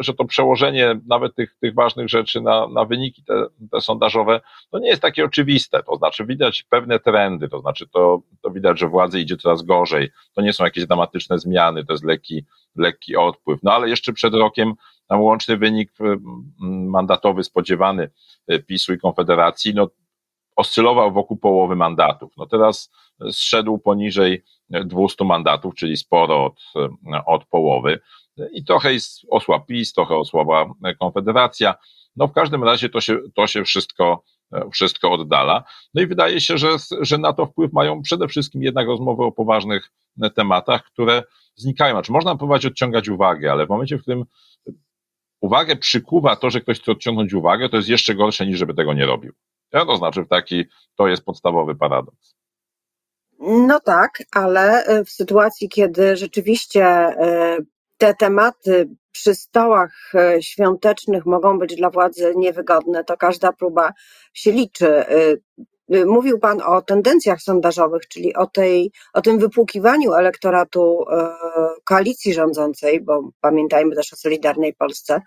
że 0.00 0.14
to 0.14 0.24
przełożenie 0.24 1.00
nawet 1.06 1.34
tych, 1.34 1.56
tych 1.60 1.74
ważnych 1.74 2.08
rzeczy 2.08 2.40
na, 2.40 2.68
na 2.68 2.84
wyniki 2.84 3.24
te, 3.24 3.46
te 3.72 3.80
sondażowe, 3.80 4.40
to 4.70 4.78
nie 4.78 4.88
jest 4.88 5.02
takie 5.02 5.24
oczywiste. 5.24 5.82
To 5.82 5.96
znaczy 5.96 6.26
widać 6.26 6.62
pewne 6.62 6.98
trendy, 6.98 7.48
to 7.48 7.60
znaczy 7.60 7.88
to, 7.88 8.20
to 8.42 8.50
widać, 8.50 8.78
że 8.78 8.88
władzy 8.88 9.20
idzie 9.20 9.36
coraz 9.36 9.62
gorzej. 9.62 10.10
To 10.34 10.42
nie 10.42 10.52
są 10.52 10.64
jakieś 10.64 10.86
dramatyczne 10.86 11.38
zmiany, 11.38 11.84
to 11.84 11.92
jest 11.92 12.04
lekki, 12.04 12.44
lekki 12.76 13.16
odpływ. 13.16 13.60
No 13.62 13.72
ale 13.72 13.88
jeszcze 13.88 14.12
przed 14.12 14.34
rokiem 14.34 14.74
tam 15.08 15.20
łączny 15.20 15.56
wynik 15.56 15.92
mandatowy 16.88 17.44
spodziewany 17.44 18.10
e, 18.46 18.58
PiSu 18.58 18.92
i 18.92 18.98
Konfederacji, 18.98 19.74
no 19.74 19.88
oscylował 20.56 21.12
wokół 21.12 21.36
połowy 21.36 21.76
mandatów. 21.76 22.32
No 22.36 22.46
teraz 22.46 22.90
zszedł 23.30 23.78
poniżej 23.78 24.44
200 24.70 25.24
mandatów, 25.24 25.74
czyli 25.74 25.96
sporo 25.96 26.44
od, 26.44 26.60
od 27.26 27.44
połowy. 27.44 28.00
I 28.52 28.64
trochę 28.64 28.90
osłabł 29.30 29.66
PiS, 29.66 29.92
trochę 29.92 30.16
osłabła 30.16 30.74
Konfederacja. 31.00 31.74
No 32.16 32.28
w 32.28 32.32
każdym 32.32 32.64
razie 32.64 32.88
to 32.88 33.00
się, 33.00 33.18
to 33.34 33.46
się 33.46 33.64
wszystko, 33.64 34.22
wszystko 34.72 35.12
oddala. 35.12 35.64
No 35.94 36.02
i 36.02 36.06
wydaje 36.06 36.40
się, 36.40 36.58
że, 36.58 36.68
że 37.00 37.18
na 37.18 37.32
to 37.32 37.46
wpływ 37.46 37.72
mają 37.72 38.02
przede 38.02 38.28
wszystkim 38.28 38.62
jednak 38.62 38.86
rozmowy 38.86 39.24
o 39.24 39.32
poważnych 39.32 39.90
tematach, 40.34 40.84
które 40.84 41.22
znikają. 41.56 41.94
Znaczy 41.94 42.12
można 42.12 42.36
próbować 42.36 42.66
odciągać 42.66 43.08
uwagę, 43.08 43.52
ale 43.52 43.66
w 43.66 43.68
momencie, 43.68 43.98
w 43.98 44.02
którym 44.02 44.24
uwagę 45.40 45.76
przykuwa 45.76 46.36
to, 46.36 46.50
że 46.50 46.60
ktoś 46.60 46.80
chce 46.80 46.92
odciągnąć 46.92 47.34
uwagę, 47.34 47.68
to 47.68 47.76
jest 47.76 47.88
jeszcze 47.88 48.14
gorsze 48.14 48.46
niż 48.46 48.58
żeby 48.58 48.74
tego 48.74 48.94
nie 48.94 49.06
robił. 49.06 49.32
Ja 49.72 49.86
to 49.86 49.96
znaczy 49.96 50.26
taki, 50.30 50.64
to 50.96 51.08
jest 51.08 51.24
podstawowy 51.24 51.74
paradoks. 51.76 52.34
No 53.40 53.80
tak, 53.80 54.22
ale 54.32 54.84
e, 54.84 55.04
w 55.04 55.10
sytuacji, 55.10 55.68
kiedy 55.68 56.16
rzeczywiście 56.16 56.84
e, 56.84 57.56
te 57.96 58.14
tematy 58.14 58.88
przy 59.12 59.34
stołach 59.34 60.12
e, 60.14 60.42
świątecznych 60.42 61.26
mogą 61.26 61.58
być 61.58 61.76
dla 61.76 61.90
władzy 61.90 62.32
niewygodne, 62.36 63.04
to 63.04 63.16
każda 63.16 63.52
próba 63.52 63.92
się 64.34 64.52
liczy. 64.52 65.04
Mówił 66.06 66.38
Pan 66.38 66.62
o 66.62 66.82
tendencjach 66.82 67.42
sondażowych, 67.42 68.08
czyli 68.08 68.34
o, 68.34 68.46
tej, 68.46 68.92
o 69.12 69.20
tym 69.20 69.38
wypłukiwaniu 69.38 70.14
elektoratu 70.14 71.04
koalicji 71.84 72.34
rządzącej, 72.34 73.00
bo 73.00 73.30
pamiętajmy 73.40 73.96
też 73.96 74.12
o 74.12 74.16
Solidarnej 74.16 74.74
Polsce, 74.74 75.22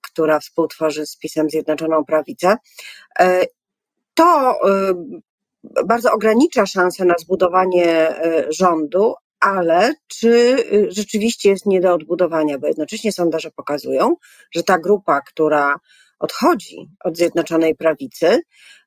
która 0.00 0.40
współtworzy 0.40 1.06
z 1.06 1.16
PiSem 1.16 1.50
Zjednoczoną 1.50 2.04
Prawicę. 2.04 2.56
To 4.14 4.54
bardzo 5.86 6.12
ogranicza 6.12 6.66
szanse 6.66 7.04
na 7.04 7.14
zbudowanie 7.18 8.14
rządu, 8.48 9.14
ale 9.40 9.94
czy 10.06 10.56
rzeczywiście 10.88 11.50
jest 11.50 11.66
nie 11.66 11.80
do 11.80 11.94
odbudowania, 11.94 12.58
bo 12.58 12.66
jednocześnie 12.66 13.12
sondaże 13.12 13.50
pokazują, 13.50 14.16
że 14.50 14.62
ta 14.62 14.78
grupa, 14.78 15.20
która 15.20 15.76
odchodzi 16.22 16.76
od 17.04 17.16
Zjednoczonej 17.16 17.74
Prawicy, 17.74 18.40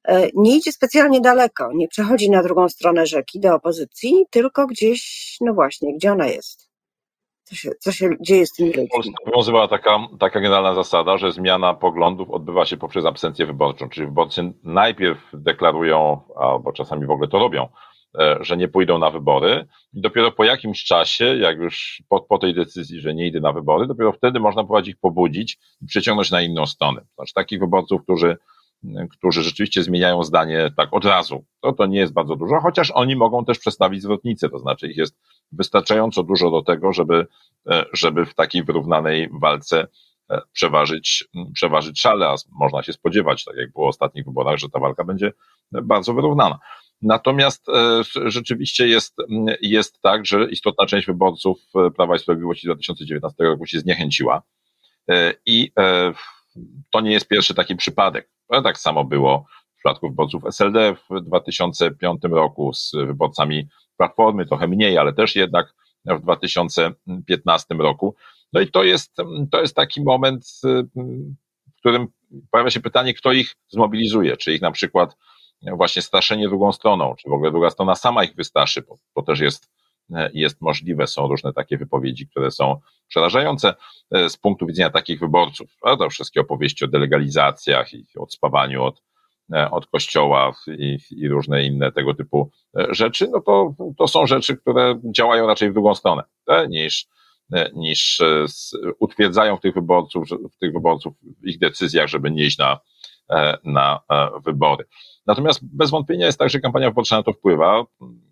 e, 0.08 0.28
nie 0.36 0.58
idzie 0.58 0.72
specjalnie 0.72 1.22
daleko, 1.22 1.70
nie 1.74 1.88
przechodzi 1.88 2.30
na 2.30 2.44
drugą 2.44 2.70
stronę 2.70 3.06
rzeki 3.06 3.40
do 3.40 3.56
opozycji, 3.56 4.26
tylko 4.30 4.68
gdzieś, 4.68 5.36
no 5.42 5.54
właśnie, 5.54 5.96
gdzie 5.96 6.12
ona 6.12 6.28
jest. 6.28 6.70
Co 7.44 7.56
się, 7.56 7.72
co 7.80 7.92
się 7.92 8.10
dzieje 8.22 8.46
z 8.48 8.52
tymi 8.52 8.70
ludźmi? 8.70 9.14
Obowiązywała 9.26 9.68
taka, 9.68 10.00
taka 10.20 10.40
generalna 10.40 10.76
zasada, 10.76 11.18
że 11.18 11.32
zmiana 11.32 11.74
poglądów 11.74 12.30
odbywa 12.30 12.66
się 12.66 12.78
poprzez 12.78 13.06
absencję 13.06 13.46
wyborczą, 13.46 13.90
czyli 13.90 14.08
wyborcy 14.08 14.54
najpierw 14.64 15.20
deklarują, 15.34 16.22
albo 16.36 16.74
czasami 16.74 17.06
w 17.06 17.12
ogóle 17.12 17.28
to 17.28 17.40
robią, 17.40 17.68
że 18.42 18.58
nie 18.58 18.68
pójdą 18.68 18.98
na 18.98 19.10
wybory 19.12 19.68
i 19.94 20.02
dopiero 20.02 20.32
po 20.32 20.44
jakimś 20.44 20.84
czasie, 20.84 21.26
jak 21.26 21.58
już 21.58 22.04
po, 22.10 22.22
po 22.22 22.38
tej 22.38 22.54
decyzji, 22.54 23.00
że 23.00 23.14
nie 23.14 23.28
idę 23.28 23.40
na 23.40 23.54
wybory, 23.54 23.88
dopiero 23.88 24.12
wtedy 24.12 24.40
można 24.40 24.62
próbować 24.62 24.88
ich 24.88 25.00
pobudzić 25.00 25.58
i 25.82 25.86
przeciągnąć 25.86 26.32
na 26.32 26.42
inną 26.42 26.66
stronę. 26.66 27.02
Znaczy 27.16 27.34
takich 27.34 27.60
wyborców, 27.60 28.04
którzy 28.04 28.38
którzy 29.12 29.44
rzeczywiście 29.44 29.84
zmieniają 29.84 30.24
zdanie 30.24 30.72
tak 30.78 30.90
od 30.92 31.06
razu. 31.06 31.46
To, 31.62 31.74
to 31.74 31.86
nie 31.86 32.00
jest 32.00 32.14
bardzo 32.14 32.36
dużo, 32.36 32.60
chociaż 32.60 32.92
oni 32.92 33.16
mogą 33.16 33.46
też 33.46 33.60
przestawić 33.60 34.02
zwrotnicę, 34.02 34.50
to 34.50 34.60
znaczy 34.60 34.88
ich 34.88 34.98
jest 34.98 35.18
wystarczająco 35.52 36.24
dużo 36.24 36.52
do 36.52 36.62
tego, 36.62 36.94
żeby, 36.94 37.28
e, 37.70 37.86
żeby 37.94 38.26
w 38.26 38.36
takiej 38.36 38.64
wyrównanej 38.64 39.30
walce 39.42 39.88
e, 40.30 40.42
przeważyć, 40.54 41.26
przeważyć 41.54 42.02
szale, 42.02 42.28
a 42.28 42.36
można 42.52 42.84
się 42.84 42.94
spodziewać, 42.94 43.44
tak 43.44 43.56
jak 43.56 43.72
było 43.72 43.86
w 43.86 43.90
ostatnich 43.90 44.26
wyborach, 44.26 44.58
że 44.58 44.70
ta 44.70 44.80
walka 44.80 45.04
będzie 45.04 45.32
bardzo 45.72 46.14
wyrównana. 46.14 46.60
Natomiast 47.06 47.66
rzeczywiście 48.26 48.88
jest, 48.88 49.16
jest 49.62 50.02
tak, 50.02 50.26
że 50.26 50.50
istotna 50.50 50.86
część 50.86 51.08
wyborców 51.08 51.58
Prawa 51.96 52.16
i 52.16 52.20
Sprawiedliwości 52.20 52.68
2019 52.68 53.44
roku 53.44 53.66
się 53.66 53.80
zniechęciła. 53.80 54.42
I 55.46 55.72
to 56.92 57.02
nie 57.02 57.12
jest 57.12 57.28
pierwszy 57.28 57.54
taki 57.54 57.76
przypadek. 57.76 58.30
Tak 58.64 58.78
samo 58.78 59.04
było 59.04 59.46
w 59.74 59.78
przypadku 59.78 60.10
wyborców 60.10 60.46
SLD 60.46 60.96
w 61.10 61.22
2005 61.22 62.22
roku 62.24 62.74
z 62.74 62.92
wyborcami 62.96 63.68
Platformy, 63.98 64.46
trochę 64.46 64.68
mniej, 64.68 64.98
ale 64.98 65.14
też 65.14 65.36
jednak 65.36 65.74
w 66.06 66.22
2015 66.22 67.76
roku. 67.76 68.16
No 68.54 68.62
i 68.62 68.68
to 68.72 68.84
jest, 68.84 69.16
to 69.52 69.62
jest 69.62 69.76
taki 69.76 70.04
moment, 70.04 70.46
w 71.76 71.80
którym 71.80 72.08
pojawia 72.52 72.72
się 72.72 72.80
pytanie, 72.80 73.14
kto 73.14 73.32
ich 73.32 73.56
zmobilizuje, 73.68 74.38
czy 74.38 74.54
ich 74.54 74.62
na 74.62 74.72
przykład 74.72 75.16
właśnie 75.74 76.02
straszenie 76.02 76.48
drugą 76.48 76.72
stroną, 76.72 77.16
czy 77.16 77.30
w 77.30 77.34
ogóle 77.34 77.52
druga 77.52 77.70
strona 77.70 77.96
sama 77.96 78.24
ich 78.24 78.36
wystraszy, 78.36 78.82
bo, 78.82 78.98
bo 79.16 79.22
też 79.22 79.40
jest, 79.40 79.70
jest 80.34 80.62
możliwe, 80.62 81.08
są 81.08 81.28
różne 81.28 81.54
takie 81.54 81.78
wypowiedzi, 81.78 82.28
które 82.28 82.52
są 82.52 82.80
przerażające 83.08 83.74
z 84.12 84.38
punktu 84.38 84.66
widzenia 84.66 84.90
takich 84.90 85.20
wyborców. 85.20 85.68
To 86.00 86.10
wszystkie 86.10 86.42
opowieści 86.42 86.86
o 86.86 86.88
delegalizacjach 86.88 87.94
i 87.94 88.06
o 88.18 88.28
spawaniu 88.30 88.84
od 88.84 89.02
E, 89.54 89.72
od 89.72 89.88
kościoła 89.88 90.54
i, 90.68 90.98
i, 91.12 91.30
różne 91.30 91.64
inne 91.64 91.92
tego 91.92 92.14
typu 92.14 92.52
e, 92.78 92.88
rzeczy, 92.90 93.28
no 93.32 93.42
to, 93.42 93.74
to 93.98 94.08
są 94.08 94.28
rzeczy, 94.28 94.58
które 94.58 95.00
działają 95.16 95.48
raczej 95.48 95.70
w 95.70 95.74
drugą 95.74 95.96
stronę 95.96 96.24
niż, 96.70 97.08
e, 97.54 97.70
niż 97.74 98.22
utwierdzają 99.00 99.58
tych 99.58 99.74
wyborców, 99.74 100.28
tych 100.60 100.74
wyborców 100.74 101.14
w 101.44 101.48
ich 101.48 101.60
decyzjach, 101.60 102.08
żeby 102.08 102.32
nie 102.32 102.46
iść 102.46 102.58
na, 102.58 102.80
na 103.64 104.00
wybory. 104.46 104.86
Natomiast 105.28 105.76
bez 105.76 105.92
wątpienia 105.92 106.26
jest 106.26 106.40
tak, 106.40 106.50
że 106.50 106.60
kampania 106.60 106.90
wyborcza 106.90 107.18
na 107.18 107.24
to 107.24 107.34
wpływa. 107.34 107.86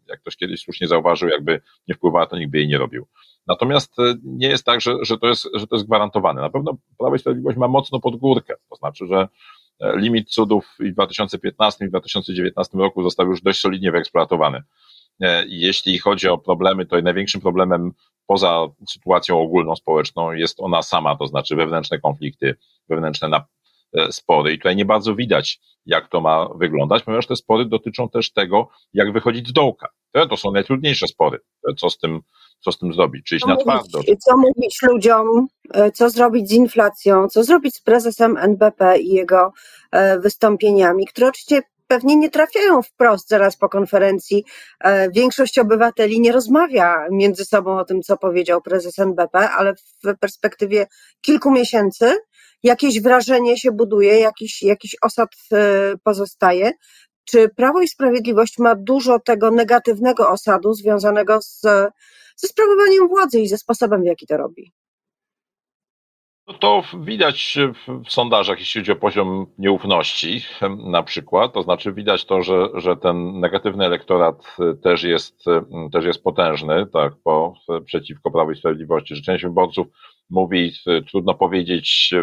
Jak 0.07 0.19
ktoś 0.19 0.35
kiedyś 0.35 0.61
słusznie 0.61 0.87
zauważył, 0.87 1.29
jakby 1.29 1.61
nie 1.87 1.95
wpływała, 1.95 2.25
to 2.25 2.37
nikt 2.37 2.51
by 2.51 2.57
jej 2.57 2.67
nie 2.67 2.77
robił. 2.77 3.07
Natomiast 3.47 3.95
nie 4.23 4.47
jest 4.47 4.65
tak, 4.65 4.81
że, 4.81 4.95
że, 5.01 5.17
to, 5.17 5.27
jest, 5.27 5.49
że 5.53 5.67
to 5.67 5.75
jest 5.75 5.87
gwarantowane. 5.87 6.41
Na 6.41 6.49
pewno 6.49 6.77
Prawo 6.97 7.15
i 7.15 7.19
Sprawiedliwość 7.19 7.57
ma 7.57 7.67
mocno 7.67 7.99
pod 7.99 8.15
górkę. 8.15 8.53
To 8.69 8.75
znaczy, 8.75 9.07
że 9.07 9.27
limit 9.95 10.29
cudów 10.29 10.75
w 10.79 10.93
2015 10.93 11.85
i 11.85 11.89
2019 11.89 12.77
roku 12.77 13.03
został 13.03 13.27
już 13.27 13.41
dość 13.41 13.59
solidnie 13.59 13.91
wyeksploatowany. 13.91 14.63
E, 15.21 15.45
jeśli 15.47 15.99
chodzi 15.99 16.27
o 16.27 16.37
problemy, 16.37 16.85
to 16.85 17.01
największym 17.01 17.41
problemem 17.41 17.91
poza 18.27 18.67
sytuacją 18.89 19.39
ogólną 19.39 19.75
społeczną 19.75 20.31
jest 20.31 20.59
ona 20.59 20.81
sama, 20.81 21.15
to 21.15 21.27
znaczy 21.27 21.55
wewnętrzne 21.55 21.99
konflikty, 21.99 22.55
wewnętrzne 22.89 23.27
e, 23.27 23.43
spory. 24.11 24.53
I 24.53 24.57
tutaj 24.57 24.75
nie 24.75 24.85
bardzo 24.85 25.15
widać, 25.15 25.59
jak 25.85 26.09
to 26.09 26.21
ma 26.21 26.49
wyglądać, 26.55 27.03
ponieważ 27.03 27.27
te 27.27 27.35
spory 27.35 27.65
dotyczą 27.65 28.09
też 28.09 28.31
tego, 28.31 28.69
jak 28.93 29.13
wychodzić 29.13 29.47
z 29.47 29.53
dołka. 29.53 29.89
To 30.29 30.37
są 30.37 30.51
najtrudniejsze 30.51 31.07
spory. 31.07 31.39
Co 31.77 31.89
z 31.89 31.97
tym, 31.97 32.21
co 32.59 32.71
z 32.71 32.79
tym 32.79 32.93
zrobić? 32.93 33.25
Czy 33.25 33.35
iść 33.35 33.45
na 33.45 33.55
twardo? 33.55 33.99
Co 34.19 34.37
mówić 34.37 34.81
ludziom, 34.81 35.47
e, 35.73 35.91
co 35.91 36.09
zrobić 36.09 36.49
z 36.49 36.53
inflacją, 36.53 37.27
co 37.27 37.43
zrobić 37.43 37.75
z 37.75 37.81
prezesem 37.81 38.37
NBP 38.37 38.99
i 38.99 39.09
jego 39.09 39.51
e, 39.91 40.19
wystąpieniami, 40.19 41.07
które 41.07 41.27
oczywiście 41.27 41.61
pewnie 41.87 42.15
nie 42.15 42.29
trafiają 42.29 42.81
wprost 42.81 43.29
zaraz 43.29 43.57
po 43.57 43.69
konferencji. 43.69 44.45
E, 44.79 45.11
większość 45.11 45.59
obywateli 45.59 46.19
nie 46.19 46.31
rozmawia 46.31 47.07
między 47.11 47.45
sobą 47.45 47.79
o 47.79 47.85
tym, 47.85 48.01
co 48.01 48.17
powiedział 48.17 48.61
prezes 48.61 48.99
NBP, 48.99 49.49
ale 49.49 49.73
w 49.75 50.17
perspektywie 50.19 50.87
kilku 51.21 51.51
miesięcy 51.51 52.17
jakieś 52.63 53.01
wrażenie 53.01 53.57
się 53.57 53.71
buduje, 53.71 54.19
jakiś, 54.19 54.61
jakiś 54.61 54.95
osad 55.01 55.29
pozostaje. 56.03 56.71
Czy 57.25 57.49
Prawo 57.49 57.81
i 57.81 57.87
Sprawiedliwość 57.87 58.57
ma 58.59 58.75
dużo 58.75 59.19
tego 59.19 59.51
negatywnego 59.51 60.29
osadu 60.29 60.73
związanego 60.73 61.41
z, 61.41 61.61
ze 62.37 62.47
sprawowaniem 62.47 63.07
władzy 63.07 63.39
i 63.39 63.47
ze 63.47 63.57
sposobem, 63.57 64.01
w 64.01 64.05
jaki 64.05 64.27
to 64.27 64.37
robi? 64.37 64.73
No 66.47 66.53
to 66.53 66.83
widać 66.99 67.57
w 68.05 68.11
sondażach, 68.11 68.59
jeśli 68.59 68.81
chodzi 68.81 68.91
o 68.91 68.95
poziom 68.95 69.45
nieufności 69.57 70.41
na 70.77 71.03
przykład, 71.03 71.53
to 71.53 71.63
znaczy 71.63 71.93
widać 71.93 72.25
to, 72.25 72.43
że, 72.43 72.69
że 72.73 72.97
ten 72.97 73.39
negatywny 73.39 73.85
elektorat 73.85 74.55
też 74.83 75.03
jest, 75.03 75.45
też 75.91 76.05
jest 76.05 76.23
potężny, 76.23 76.85
tak, 76.93 77.13
bo 77.25 77.53
przeciwko 77.85 78.31
Prawu 78.31 78.51
i 78.51 78.55
Sprawiedliwości, 78.55 79.15
że 79.15 79.21
część 79.21 79.43
wyborców 79.43 79.87
mówi, 80.29 80.71
trudno 81.09 81.33
powiedzieć 81.33 82.13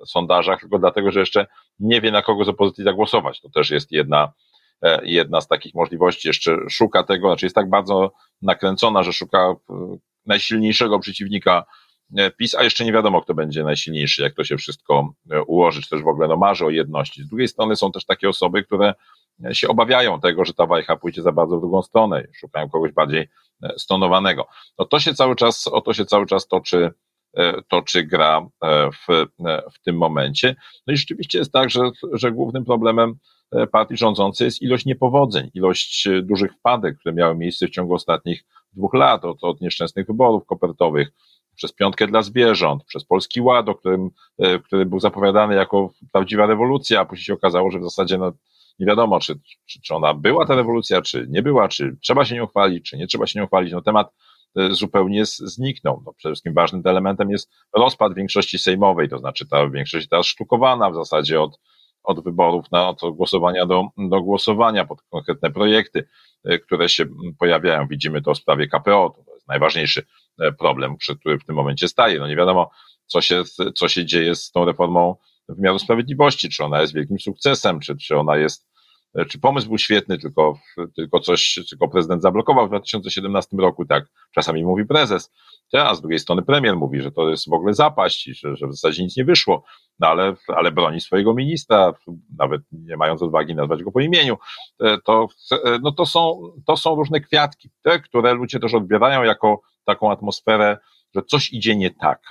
w 0.00 0.08
sondażach, 0.08 0.60
tylko 0.60 0.78
dlatego, 0.78 1.10
że 1.10 1.20
jeszcze 1.20 1.46
nie 1.80 2.00
wie 2.00 2.10
na 2.10 2.22
kogo 2.22 2.44
z 2.44 2.48
opozycji 2.48 2.84
zagłosować. 2.84 3.40
To 3.40 3.48
też 3.50 3.70
jest 3.70 3.92
jedna, 3.92 4.32
E, 4.82 5.00
jedna 5.04 5.40
z 5.40 5.48
takich 5.48 5.74
możliwości 5.74 6.28
jeszcze 6.28 6.56
szuka 6.70 7.02
tego, 7.02 7.28
znaczy 7.28 7.46
jest 7.46 7.54
tak 7.54 7.70
bardzo 7.70 8.12
nakręcona, 8.42 9.02
że 9.02 9.12
szuka 9.12 9.54
najsilniejszego 10.26 10.98
przeciwnika 10.98 11.64
PiS, 12.36 12.54
a 12.54 12.64
jeszcze 12.64 12.84
nie 12.84 12.92
wiadomo, 12.92 13.22
kto 13.22 13.34
będzie 13.34 13.64
najsilniejszy, 13.64 14.22
jak 14.22 14.34
to 14.34 14.44
się 14.44 14.56
wszystko 14.56 15.14
ułoży, 15.46 15.82
czy 15.82 15.90
też 15.90 16.02
w 16.02 16.08
ogóle 16.08 16.28
no, 16.28 16.36
marzy 16.36 16.66
o 16.66 16.70
jedności. 16.70 17.22
Z 17.22 17.28
drugiej 17.28 17.48
strony 17.48 17.76
są 17.76 17.92
też 17.92 18.04
takie 18.04 18.28
osoby, 18.28 18.62
które 18.64 18.94
się 19.52 19.68
obawiają 19.68 20.20
tego, 20.20 20.44
że 20.44 20.54
ta 20.54 20.66
wajcha 20.66 20.96
pójdzie 20.96 21.22
za 21.22 21.32
bardzo 21.32 21.56
w 21.56 21.60
drugą 21.60 21.82
stronę, 21.82 22.24
szukają 22.40 22.68
kogoś 22.68 22.92
bardziej 22.92 23.28
stonowanego. 23.76 24.46
No 24.78 24.84
to 24.84 25.00
się 25.00 25.14
cały 25.14 25.36
czas, 25.36 25.66
o 25.66 25.80
to 25.80 25.92
się 25.92 26.04
cały 26.04 26.26
czas 26.26 26.48
toczy, 26.48 26.90
toczy 27.68 28.02
gra 28.02 28.46
w, 28.92 29.26
w 29.74 29.78
tym 29.84 29.96
momencie. 29.96 30.56
No 30.86 30.94
i 30.94 30.96
rzeczywiście 30.96 31.38
jest 31.38 31.52
tak, 31.52 31.70
że, 31.70 31.80
że 32.12 32.32
głównym 32.32 32.64
problemem 32.64 33.18
E, 33.52 33.66
partii 33.66 33.96
rządzącej 33.96 34.44
jest 34.44 34.62
ilość 34.62 34.84
niepowodzeń, 34.84 35.50
ilość 35.54 36.06
e, 36.06 36.22
dużych 36.22 36.52
wpadek, 36.52 36.98
które 36.98 37.14
miały 37.14 37.34
miejsce 37.34 37.66
w 37.66 37.70
ciągu 37.70 37.94
ostatnich 37.94 38.44
dwóch 38.72 38.94
lat, 38.94 39.24
od, 39.24 39.44
od 39.44 39.60
nieszczęsnych 39.60 40.06
wyborów 40.06 40.46
kopertowych, 40.46 41.12
przez 41.56 41.72
piątkę 41.72 42.06
dla 42.06 42.22
zwierząt, 42.22 42.84
przez 42.84 43.04
Polski 43.04 43.40
Ład, 43.40 43.68
o 43.68 43.74
którym, 43.74 44.10
e, 44.38 44.58
który 44.58 44.86
był 44.86 45.00
zapowiadany 45.00 45.54
jako 45.54 45.90
prawdziwa 46.12 46.46
rewolucja, 46.46 47.00
a 47.00 47.04
później 47.04 47.24
się 47.24 47.34
okazało, 47.34 47.70
że 47.70 47.78
w 47.78 47.84
zasadzie 47.84 48.18
no, 48.18 48.32
nie 48.78 48.86
wiadomo, 48.86 49.20
czy, 49.20 49.40
czy, 49.66 49.80
czy 49.80 49.94
ona 49.94 50.14
była 50.14 50.46
ta 50.46 50.54
rewolucja, 50.54 51.02
czy 51.02 51.26
nie 51.28 51.42
była, 51.42 51.68
czy 51.68 51.96
trzeba 52.02 52.24
się 52.24 52.34
nią 52.34 52.46
chwalić, 52.46 52.90
czy 52.90 52.96
nie 52.96 53.06
trzeba 53.06 53.26
się 53.26 53.40
nią 53.40 53.46
chwalić. 53.46 53.72
No 53.72 53.82
temat 53.82 54.12
zupełnie 54.70 55.26
zniknął. 55.26 56.02
No, 56.06 56.12
przede 56.12 56.32
wszystkim 56.32 56.54
ważnym 56.54 56.82
elementem 56.84 57.30
jest 57.30 57.50
rozpad 57.72 58.14
większości 58.14 58.58
sejmowej, 58.58 59.08
to 59.08 59.18
znaczy 59.18 59.48
ta 59.48 59.70
większość 59.70 60.08
teraz 60.08 60.26
sztukowana 60.26 60.90
w 60.90 60.94
zasadzie 60.94 61.40
od 61.40 61.58
od 62.06 62.24
wyborów 62.24 62.72
na 62.72 62.88
od 62.88 63.00
głosowania 63.12 63.66
do, 63.66 63.88
do 63.98 64.22
głosowania 64.22 64.84
pod 64.84 65.02
konkretne 65.02 65.50
projekty, 65.50 66.08
e, 66.44 66.58
które 66.58 66.88
się 66.88 67.04
pojawiają. 67.38 67.86
Widzimy 67.88 68.22
to 68.22 68.34
w 68.34 68.38
sprawie 68.38 68.68
KPO, 68.68 69.14
to 69.26 69.34
jest 69.34 69.48
najważniejszy 69.48 70.00
e, 70.00 70.06
problem, 70.58 70.96
przed 70.96 71.18
który 71.18 71.38
w 71.38 71.44
tym 71.44 71.54
momencie 71.54 71.88
staje. 71.88 72.18
No 72.18 72.28
nie 72.28 72.36
wiadomo, 72.36 72.70
co 73.06 73.20
się, 73.20 73.42
co 73.74 73.88
się 73.88 74.04
dzieje 74.04 74.34
z 74.34 74.50
tą 74.50 74.64
reformą 74.64 75.16
wymiaru 75.48 75.78
sprawiedliwości, 75.78 76.48
czy 76.48 76.64
ona 76.64 76.80
jest 76.80 76.94
wielkim 76.94 77.20
sukcesem, 77.20 77.80
czy, 77.80 77.96
czy 77.96 78.16
ona 78.16 78.36
jest, 78.36 78.62
e, 78.62 78.65
czy 79.24 79.38
pomysł 79.38 79.68
był 79.68 79.78
świetny, 79.78 80.18
tylko, 80.18 80.58
tylko 80.96 81.20
coś, 81.20 81.58
tylko 81.68 81.88
prezydent 81.88 82.22
zablokował 82.22 82.66
w 82.66 82.68
2017 82.68 83.56
roku, 83.56 83.84
tak 83.84 84.04
czasami 84.34 84.64
mówi 84.64 84.86
prezes, 84.86 85.32
a 85.72 85.94
z 85.94 86.00
drugiej 86.00 86.18
strony 86.18 86.42
premier 86.42 86.76
mówi, 86.76 87.02
że 87.02 87.12
to 87.12 87.30
jest 87.30 87.48
w 87.48 87.52
ogóle 87.52 87.74
zapaść 87.74 88.24
że, 88.24 88.56
że 88.56 88.66
w 88.66 88.72
zasadzie 88.72 89.02
nic 89.02 89.16
nie 89.16 89.24
wyszło, 89.24 89.64
no 89.98 90.08
ale, 90.08 90.34
ale 90.48 90.72
broni 90.72 91.00
swojego 91.00 91.34
ministra, 91.34 91.92
nawet 92.38 92.62
nie 92.72 92.96
mając 92.96 93.22
odwagi 93.22 93.54
nazwać 93.54 93.82
go 93.82 93.92
po 93.92 94.00
imieniu, 94.00 94.36
e, 94.80 94.98
to, 95.04 95.28
e, 95.52 95.78
no 95.82 95.92
to, 95.92 96.06
są, 96.06 96.40
to 96.66 96.76
są 96.76 96.94
różne 96.94 97.20
kwiatki, 97.20 97.70
te, 97.82 98.00
które 98.00 98.34
ludzie 98.34 98.60
też 98.60 98.74
odbierają 98.74 99.22
jako 99.22 99.60
taką 99.84 100.12
atmosferę, 100.12 100.78
że 101.14 101.22
coś 101.22 101.52
idzie 101.52 101.76
nie 101.76 101.90
tak 101.90 102.22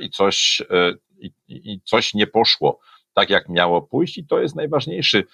i, 0.00 0.10
coś, 0.10 0.62
e, 0.70 0.92
i, 1.18 1.32
i 1.48 1.80
coś 1.84 2.14
nie 2.14 2.26
poszło 2.26 2.80
tak, 3.14 3.30
jak 3.30 3.48
miało 3.48 3.82
pójść, 3.82 4.18
i 4.18 4.26
to 4.26 4.40
jest 4.40 4.56
najważniejszy 4.56 5.24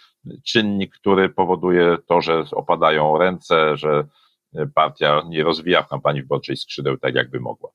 czynnik, 0.47 0.95
który 0.95 1.29
powoduje 1.29 1.97
to, 2.07 2.21
że 2.21 2.45
opadają 2.53 3.19
ręce, 3.19 3.77
że 3.77 4.05
partia 4.75 5.23
nie 5.29 5.45
rozwija 5.45 5.83
w 5.83 5.89
kampanii 5.89 6.23
wyborczej 6.23 6.57
skrzydeł 6.57 6.99
tak, 6.99 7.15
jakby 7.15 7.41
mogła. 7.41 7.71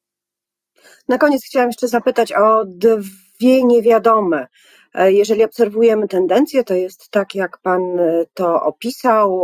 Na 1.07 1.17
koniec 1.17 1.45
chciałam 1.45 1.69
jeszcze 1.69 1.87
zapytać 1.87 2.33
o 2.33 2.65
dwie 2.65 3.63
niewiadome. 3.63 4.47
Jeżeli 4.95 5.43
obserwujemy 5.43 6.07
tendencję, 6.07 6.63
to 6.63 6.73
jest 6.73 7.09
tak, 7.09 7.35
jak 7.35 7.57
Pan 7.61 7.81
to 8.33 8.63
opisał, 8.63 9.43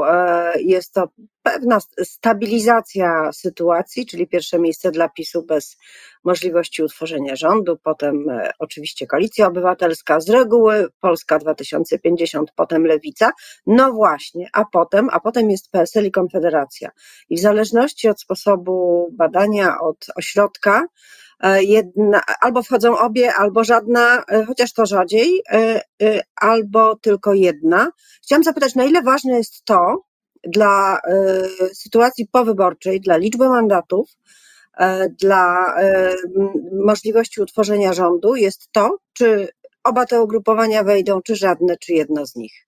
jest 0.60 0.93
to 0.93 1.08
pewna 1.51 1.79
stabilizacja 2.03 3.31
sytuacji, 3.33 4.05
czyli 4.05 4.27
pierwsze 4.27 4.60
miejsce 4.60 4.91
dla 4.91 5.10
PiSu 5.10 5.43
bez 5.43 5.77
możliwości 6.23 6.83
utworzenia 6.83 7.36
rządu, 7.36 7.77
potem 7.83 8.25
oczywiście 8.60 9.07
Koalicja 9.07 9.47
Obywatelska, 9.47 10.19
z 10.19 10.29
reguły 10.29 10.88
Polska 10.99 11.39
2050, 11.39 12.51
potem 12.55 12.86
Lewica, 12.86 13.31
no 13.67 13.93
właśnie, 13.93 14.49
a 14.53 14.65
potem, 14.65 15.10
a 15.12 15.19
potem 15.19 15.49
jest 15.49 15.71
PSL 15.71 16.05
i 16.05 16.12
Konfederacja. 16.12 16.89
I 17.29 17.36
w 17.38 17.39
zależności 17.39 18.10
od 18.10 18.21
sposobu 18.21 19.07
badania, 19.12 19.79
od 19.79 20.05
ośrodka, 20.15 20.88
E, 21.43 21.63
jedna, 21.63 22.21
albo 22.41 22.63
wchodzą 22.63 22.97
obie, 22.97 23.33
albo 23.33 23.63
żadna, 23.63 24.23
e, 24.27 24.45
chociaż 24.45 24.73
to 24.73 24.86
rzadziej, 24.86 25.41
e, 25.51 25.81
albo 26.36 26.95
tylko 26.95 27.33
jedna. 27.33 27.91
Chciałam 28.23 28.43
zapytać, 28.43 28.75
na 28.75 28.83
ile 28.83 29.01
ważne 29.01 29.38
jest 29.38 29.65
to, 29.65 30.07
dla 30.47 30.99
sytuacji 31.73 32.27
powyborczej, 32.31 33.01
dla 33.01 33.17
liczby 33.17 33.49
mandatów, 33.49 34.10
dla 35.21 35.75
możliwości 36.86 37.41
utworzenia 37.41 37.93
rządu 37.93 38.36
jest 38.36 38.71
to, 38.71 38.97
czy 39.13 39.47
oba 39.83 40.05
te 40.05 40.21
ugrupowania 40.21 40.83
wejdą, 40.83 41.21
czy 41.21 41.36
żadne, 41.36 41.77
czy 41.77 41.93
jedno 41.93 42.25
z 42.25 42.36
nich? 42.36 42.67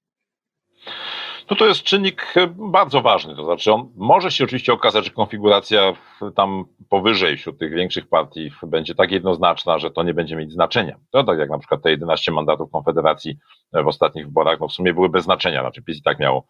No 1.49 1.55
to 1.55 1.65
jest 1.65 1.83
czynnik 1.83 2.33
e, 2.35 2.47
bardzo 2.47 3.01
ważny. 3.01 3.35
To 3.35 3.45
znaczy, 3.45 3.73
on 3.73 3.91
może 3.95 4.31
się 4.31 4.43
oczywiście 4.43 4.73
okazać, 4.73 5.05
że 5.05 5.11
konfiguracja 5.11 5.93
tam 6.35 6.65
powyżej 6.89 7.37
wśród 7.37 7.59
tych 7.59 7.73
większych 7.73 8.07
partii 8.07 8.51
będzie 8.63 8.95
tak 8.95 9.11
jednoznaczna, 9.11 9.79
że 9.79 9.91
to 9.91 10.03
nie 10.03 10.13
będzie 10.13 10.35
mieć 10.35 10.51
znaczenia. 10.51 10.97
To 11.11 11.23
tak 11.23 11.39
jak 11.39 11.49
na 11.49 11.59
przykład 11.59 11.81
te 11.81 11.91
11 11.91 12.31
mandatów 12.31 12.71
Konfederacji 12.71 13.37
w 13.73 13.87
ostatnich 13.87 14.25
wyborach, 14.25 14.59
no 14.59 14.67
w 14.67 14.73
sumie 14.73 14.93
były 14.93 15.09
bez 15.09 15.23
znaczenia. 15.23 15.61
Znaczy 15.61 15.81
PiS 15.81 15.97
i 15.97 16.01
tak 16.01 16.19
miał 16.19 16.37
e, 16.37 16.41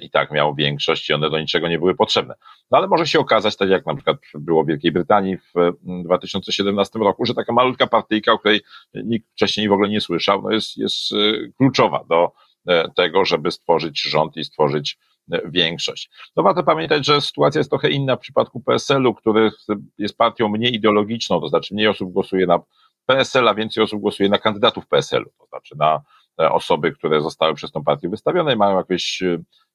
i 0.00 0.10
tak 0.10 0.30
miał 0.30 0.54
większość 0.54 1.10
i 1.10 1.14
one 1.14 1.30
do 1.30 1.40
niczego 1.40 1.68
nie 1.68 1.78
były 1.78 1.94
potrzebne. 1.94 2.34
No 2.70 2.78
ale 2.78 2.88
może 2.88 3.06
się 3.06 3.18
okazać, 3.18 3.56
tak 3.56 3.68
jak 3.68 3.86
na 3.86 3.94
przykład 3.94 4.16
było 4.34 4.64
w 4.64 4.66
Wielkiej 4.66 4.92
Brytanii 4.92 5.36
w 5.36 5.72
2017 6.04 6.98
roku, 6.98 7.26
że 7.26 7.34
taka 7.34 7.52
malutka 7.52 7.86
partyjka, 7.86 8.32
o 8.32 8.38
której 8.38 8.60
nikt 8.94 9.30
wcześniej 9.32 9.68
w 9.68 9.72
ogóle 9.72 9.88
nie 9.88 10.00
słyszał, 10.00 10.42
no 10.42 10.50
jest, 10.50 10.76
jest 10.76 11.12
e, 11.12 11.16
kluczowa 11.58 12.04
do 12.08 12.32
E, 12.68 12.90
tego, 12.96 13.24
żeby 13.24 13.50
stworzyć 13.50 14.02
rząd 14.02 14.36
i 14.36 14.44
stworzyć 14.44 14.98
e, 15.32 15.50
większość. 15.50 16.10
No 16.36 16.42
warto 16.42 16.62
pamiętać, 16.62 17.06
że 17.06 17.20
sytuacja 17.20 17.58
jest 17.58 17.70
trochę 17.70 17.90
inna 17.90 18.16
w 18.16 18.20
przypadku 18.20 18.60
PSL-u, 18.60 19.14
który 19.14 19.50
jest 19.98 20.16
partią 20.16 20.48
mniej 20.48 20.74
ideologiczną, 20.74 21.40
to 21.40 21.48
znaczy 21.48 21.74
mniej 21.74 21.88
osób 21.88 22.12
głosuje 22.12 22.46
na 22.46 22.58
PSL, 23.06 23.48
a 23.48 23.54
więcej 23.54 23.84
osób 23.84 24.00
głosuje 24.00 24.28
na 24.28 24.38
kandydatów 24.38 24.86
PSL-u, 24.86 25.30
to 25.38 25.46
znaczy 25.46 25.74
na 25.78 26.02
e, 26.40 26.52
osoby, 26.52 26.92
które 26.92 27.20
zostały 27.20 27.54
przez 27.54 27.72
tą 27.72 27.84
partię 27.84 28.08
wystawione 28.08 28.54
i 28.54 28.56
mają 28.56 28.76
jakieś, 28.76 29.22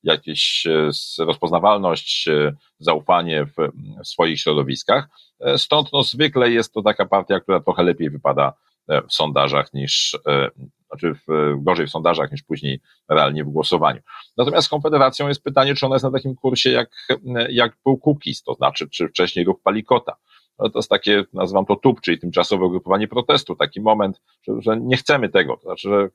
jakieś 0.03 0.67
rozpoznawalność, 1.19 2.29
zaufanie 2.79 3.45
w, 3.45 3.55
swoich 4.07 4.39
środowiskach. 4.39 5.07
Stąd 5.57 5.93
no, 5.93 6.03
zwykle 6.03 6.51
jest 6.51 6.73
to 6.73 6.81
taka 6.81 7.05
partia, 7.05 7.39
która 7.39 7.59
trochę 7.59 7.83
lepiej 7.83 8.09
wypada 8.09 8.53
w 9.09 9.13
sondażach 9.13 9.73
niż, 9.73 10.17
znaczy 10.87 11.15
w, 11.27 11.53
gorzej 11.63 11.87
w 11.87 11.91
sondażach 11.91 12.31
niż 12.31 12.43
później 12.43 12.81
realnie 13.09 13.43
w 13.43 13.49
głosowaniu. 13.49 14.01
Natomiast 14.37 14.67
z 14.67 14.69
Konfederacją 14.69 15.27
jest 15.27 15.43
pytanie, 15.43 15.75
czy 15.75 15.85
ona 15.85 15.95
jest 15.95 16.05
na 16.05 16.11
takim 16.11 16.35
kursie 16.35 16.69
jak, 16.69 16.89
jak 17.49 17.77
był 17.85 17.97
Kukiz, 17.97 18.43
to 18.43 18.53
znaczy, 18.53 18.89
czy 18.89 19.07
wcześniej 19.07 19.45
ruch 19.45 19.61
Palikota. 19.63 20.15
No 20.59 20.69
to 20.69 20.79
jest 20.79 20.89
takie, 20.89 21.23
nazywam 21.33 21.65
to 21.65 21.75
TUP, 21.75 22.01
czyli 22.01 22.19
tymczasowe 22.19 22.65
ugrupowanie 22.65 23.07
protestu, 23.07 23.55
taki 23.55 23.81
moment, 23.81 24.21
że, 24.47 24.53
że 24.59 24.77
nie 24.77 24.97
chcemy 24.97 25.29
tego, 25.29 25.57
to 25.57 25.63
znaczy, 25.63 25.89
że 25.89 26.09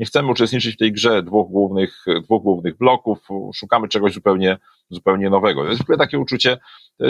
nie 0.00 0.06
chcemy 0.06 0.30
uczestniczyć 0.30 0.74
w 0.74 0.78
tej 0.78 0.92
grze 0.92 1.22
dwóch 1.22 1.50
głównych, 1.50 2.04
dwóch 2.22 2.42
głównych 2.42 2.76
bloków, 2.76 3.28
szukamy 3.54 3.88
czegoś 3.88 4.12
zupełnie, 4.12 4.58
zupełnie 4.90 5.30
nowego. 5.30 5.64
Jest 5.64 5.82
takie 5.98 6.18
uczucie 6.18 6.58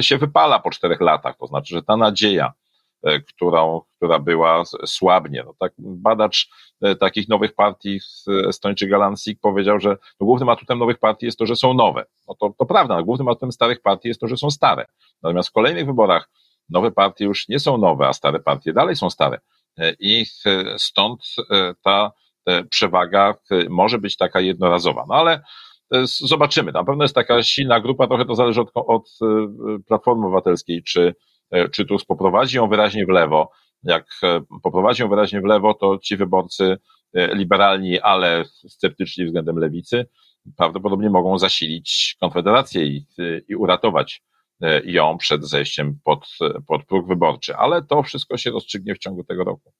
się 0.00 0.18
wypala 0.18 0.58
po 0.58 0.70
czterech 0.70 1.00
latach, 1.00 1.36
to 1.36 1.46
znaczy, 1.46 1.74
że 1.74 1.82
ta 1.82 1.96
nadzieja, 1.96 2.52
E, 3.02 3.20
którą, 3.20 3.80
która 3.96 4.18
była 4.18 4.62
słabnie. 4.86 5.42
No 5.46 5.54
tak, 5.58 5.72
badacz 5.78 6.48
e, 6.82 6.96
takich 6.96 7.28
nowych 7.28 7.54
partii, 7.54 8.00
Estończyk 8.48 8.90
Galansik 8.90 9.40
powiedział, 9.40 9.80
że 9.80 9.88
no 9.88 10.26
głównym 10.26 10.48
atutem 10.48 10.78
nowych 10.78 10.98
partii 10.98 11.26
jest 11.26 11.38
to, 11.38 11.46
że 11.46 11.56
są 11.56 11.74
nowe. 11.74 12.04
No 12.28 12.34
to, 12.34 12.54
to 12.58 12.66
prawda, 12.66 12.96
no 12.96 13.04
głównym 13.04 13.28
atutem 13.28 13.52
starych 13.52 13.82
partii 13.82 14.08
jest 14.08 14.20
to, 14.20 14.28
że 14.28 14.36
są 14.36 14.50
stare. 14.50 14.86
Natomiast 15.22 15.48
w 15.48 15.52
kolejnych 15.52 15.86
wyborach 15.86 16.30
nowe 16.68 16.90
partie 16.90 17.24
już 17.24 17.48
nie 17.48 17.60
są 17.60 17.78
nowe, 17.78 18.08
a 18.08 18.12
stare 18.12 18.40
partie 18.40 18.72
dalej 18.72 18.96
są 18.96 19.10
stare. 19.10 19.40
E, 19.78 19.92
I 19.98 20.26
stąd 20.76 21.24
ta 21.82 22.12
przewaga 22.70 23.34
może 23.68 23.98
być 23.98 24.16
taka 24.16 24.40
jednorazowa. 24.40 25.04
No 25.08 25.14
ale 25.14 25.42
zobaczymy. 26.04 26.72
Na 26.72 26.84
pewno 26.84 27.04
jest 27.04 27.14
taka 27.14 27.42
silna 27.42 27.80
grupa, 27.80 28.06
trochę 28.06 28.24
to 28.24 28.34
zależy 28.34 28.60
od, 28.60 28.70
od 28.74 29.10
Platformy 29.86 30.26
Obywatelskiej, 30.26 30.82
czy 30.82 31.14
E, 31.50 31.68
czy 31.68 31.84
Tusk 31.84 32.06
poprowadzi 32.06 32.56
ją 32.56 32.68
wyraźnie 32.68 33.06
w 33.06 33.08
lewo. 33.08 33.50
Jak 33.82 34.06
e, 34.22 34.40
poprowadzi 34.62 35.02
ją 35.02 35.08
wyraźnie 35.08 35.40
w 35.40 35.44
lewo, 35.44 35.74
to 35.74 35.98
ci 35.98 36.16
wyborcy 36.16 36.78
e, 37.14 37.34
liberalni, 37.34 38.00
ale 38.00 38.44
sceptyczni 38.68 39.24
względem 39.24 39.58
lewicy, 39.58 40.06
prawdopodobnie 40.56 41.10
mogą 41.10 41.38
zasilić 41.38 42.16
Konfederację 42.20 42.84
i, 42.84 43.06
i 43.48 43.56
uratować 43.56 44.22
ją 44.84 45.18
przed 45.18 45.48
zejściem 45.48 45.98
pod, 46.04 46.28
pod 46.66 46.84
próg 46.84 47.08
wyborczy. 47.08 47.56
Ale 47.56 47.82
to 47.82 48.02
wszystko 48.02 48.36
się 48.36 48.50
rozstrzygnie 48.50 48.94
w 48.94 48.98
ciągu 48.98 49.24
tego 49.24 49.44
roku. 49.44 49.72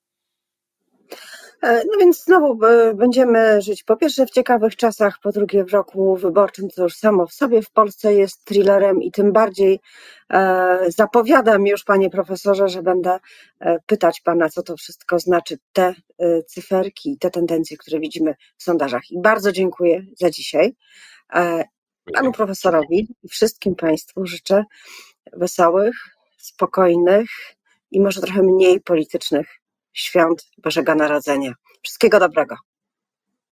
E, 1.62 1.82
no 1.84 1.98
więc 2.00 2.24
znowu 2.24 2.66
e, 2.66 2.94
będziemy 2.94 3.62
żyć 3.62 3.84
po 3.84 3.96
pierwsze 3.96 4.26
w 4.26 4.30
ciekawych 4.30 4.76
czasach, 4.76 5.18
po 5.22 5.32
drugie 5.32 5.64
w 5.64 5.72
roku 5.72 6.16
wyborczym, 6.16 6.70
co 6.70 6.82
już 6.82 6.96
samo 6.96 7.26
w 7.26 7.32
sobie 7.32 7.62
w 7.62 7.70
Polsce 7.70 8.14
jest 8.14 8.44
thrillerem 8.44 9.02
i 9.02 9.10
tym 9.10 9.32
bardziej 9.32 9.80
e, 10.32 10.78
zapowiadam 10.88 11.66
już, 11.66 11.84
panie 11.84 12.10
profesorze, 12.10 12.68
że 12.68 12.82
będę 12.82 13.18
pytać 13.86 14.20
pana, 14.20 14.48
co 14.48 14.62
to 14.62 14.76
wszystko 14.76 15.18
znaczy, 15.18 15.58
te 15.72 15.94
cyferki, 16.46 17.18
te 17.18 17.30
tendencje, 17.30 17.76
które 17.76 18.00
widzimy 18.00 18.34
w 18.56 18.62
sondażach. 18.62 19.10
I 19.10 19.20
bardzo 19.20 19.52
dziękuję 19.52 20.06
za 20.20 20.30
dzisiaj. 20.30 20.74
Panu 22.14 22.32
profesorowi 22.32 23.08
i 23.22 23.28
wszystkim 23.28 23.74
państwu 23.74 24.26
życzę 24.26 24.64
wesołych, 25.32 25.94
spokojnych 26.36 27.30
i 27.90 28.00
może 28.00 28.20
trochę 28.20 28.42
mniej 28.42 28.80
politycznych 28.80 29.59
świąt 29.92 30.50
Bożego 30.58 30.94
Narodzenia. 30.94 31.52
Wszystkiego 31.82 32.20
dobrego. 32.20 32.56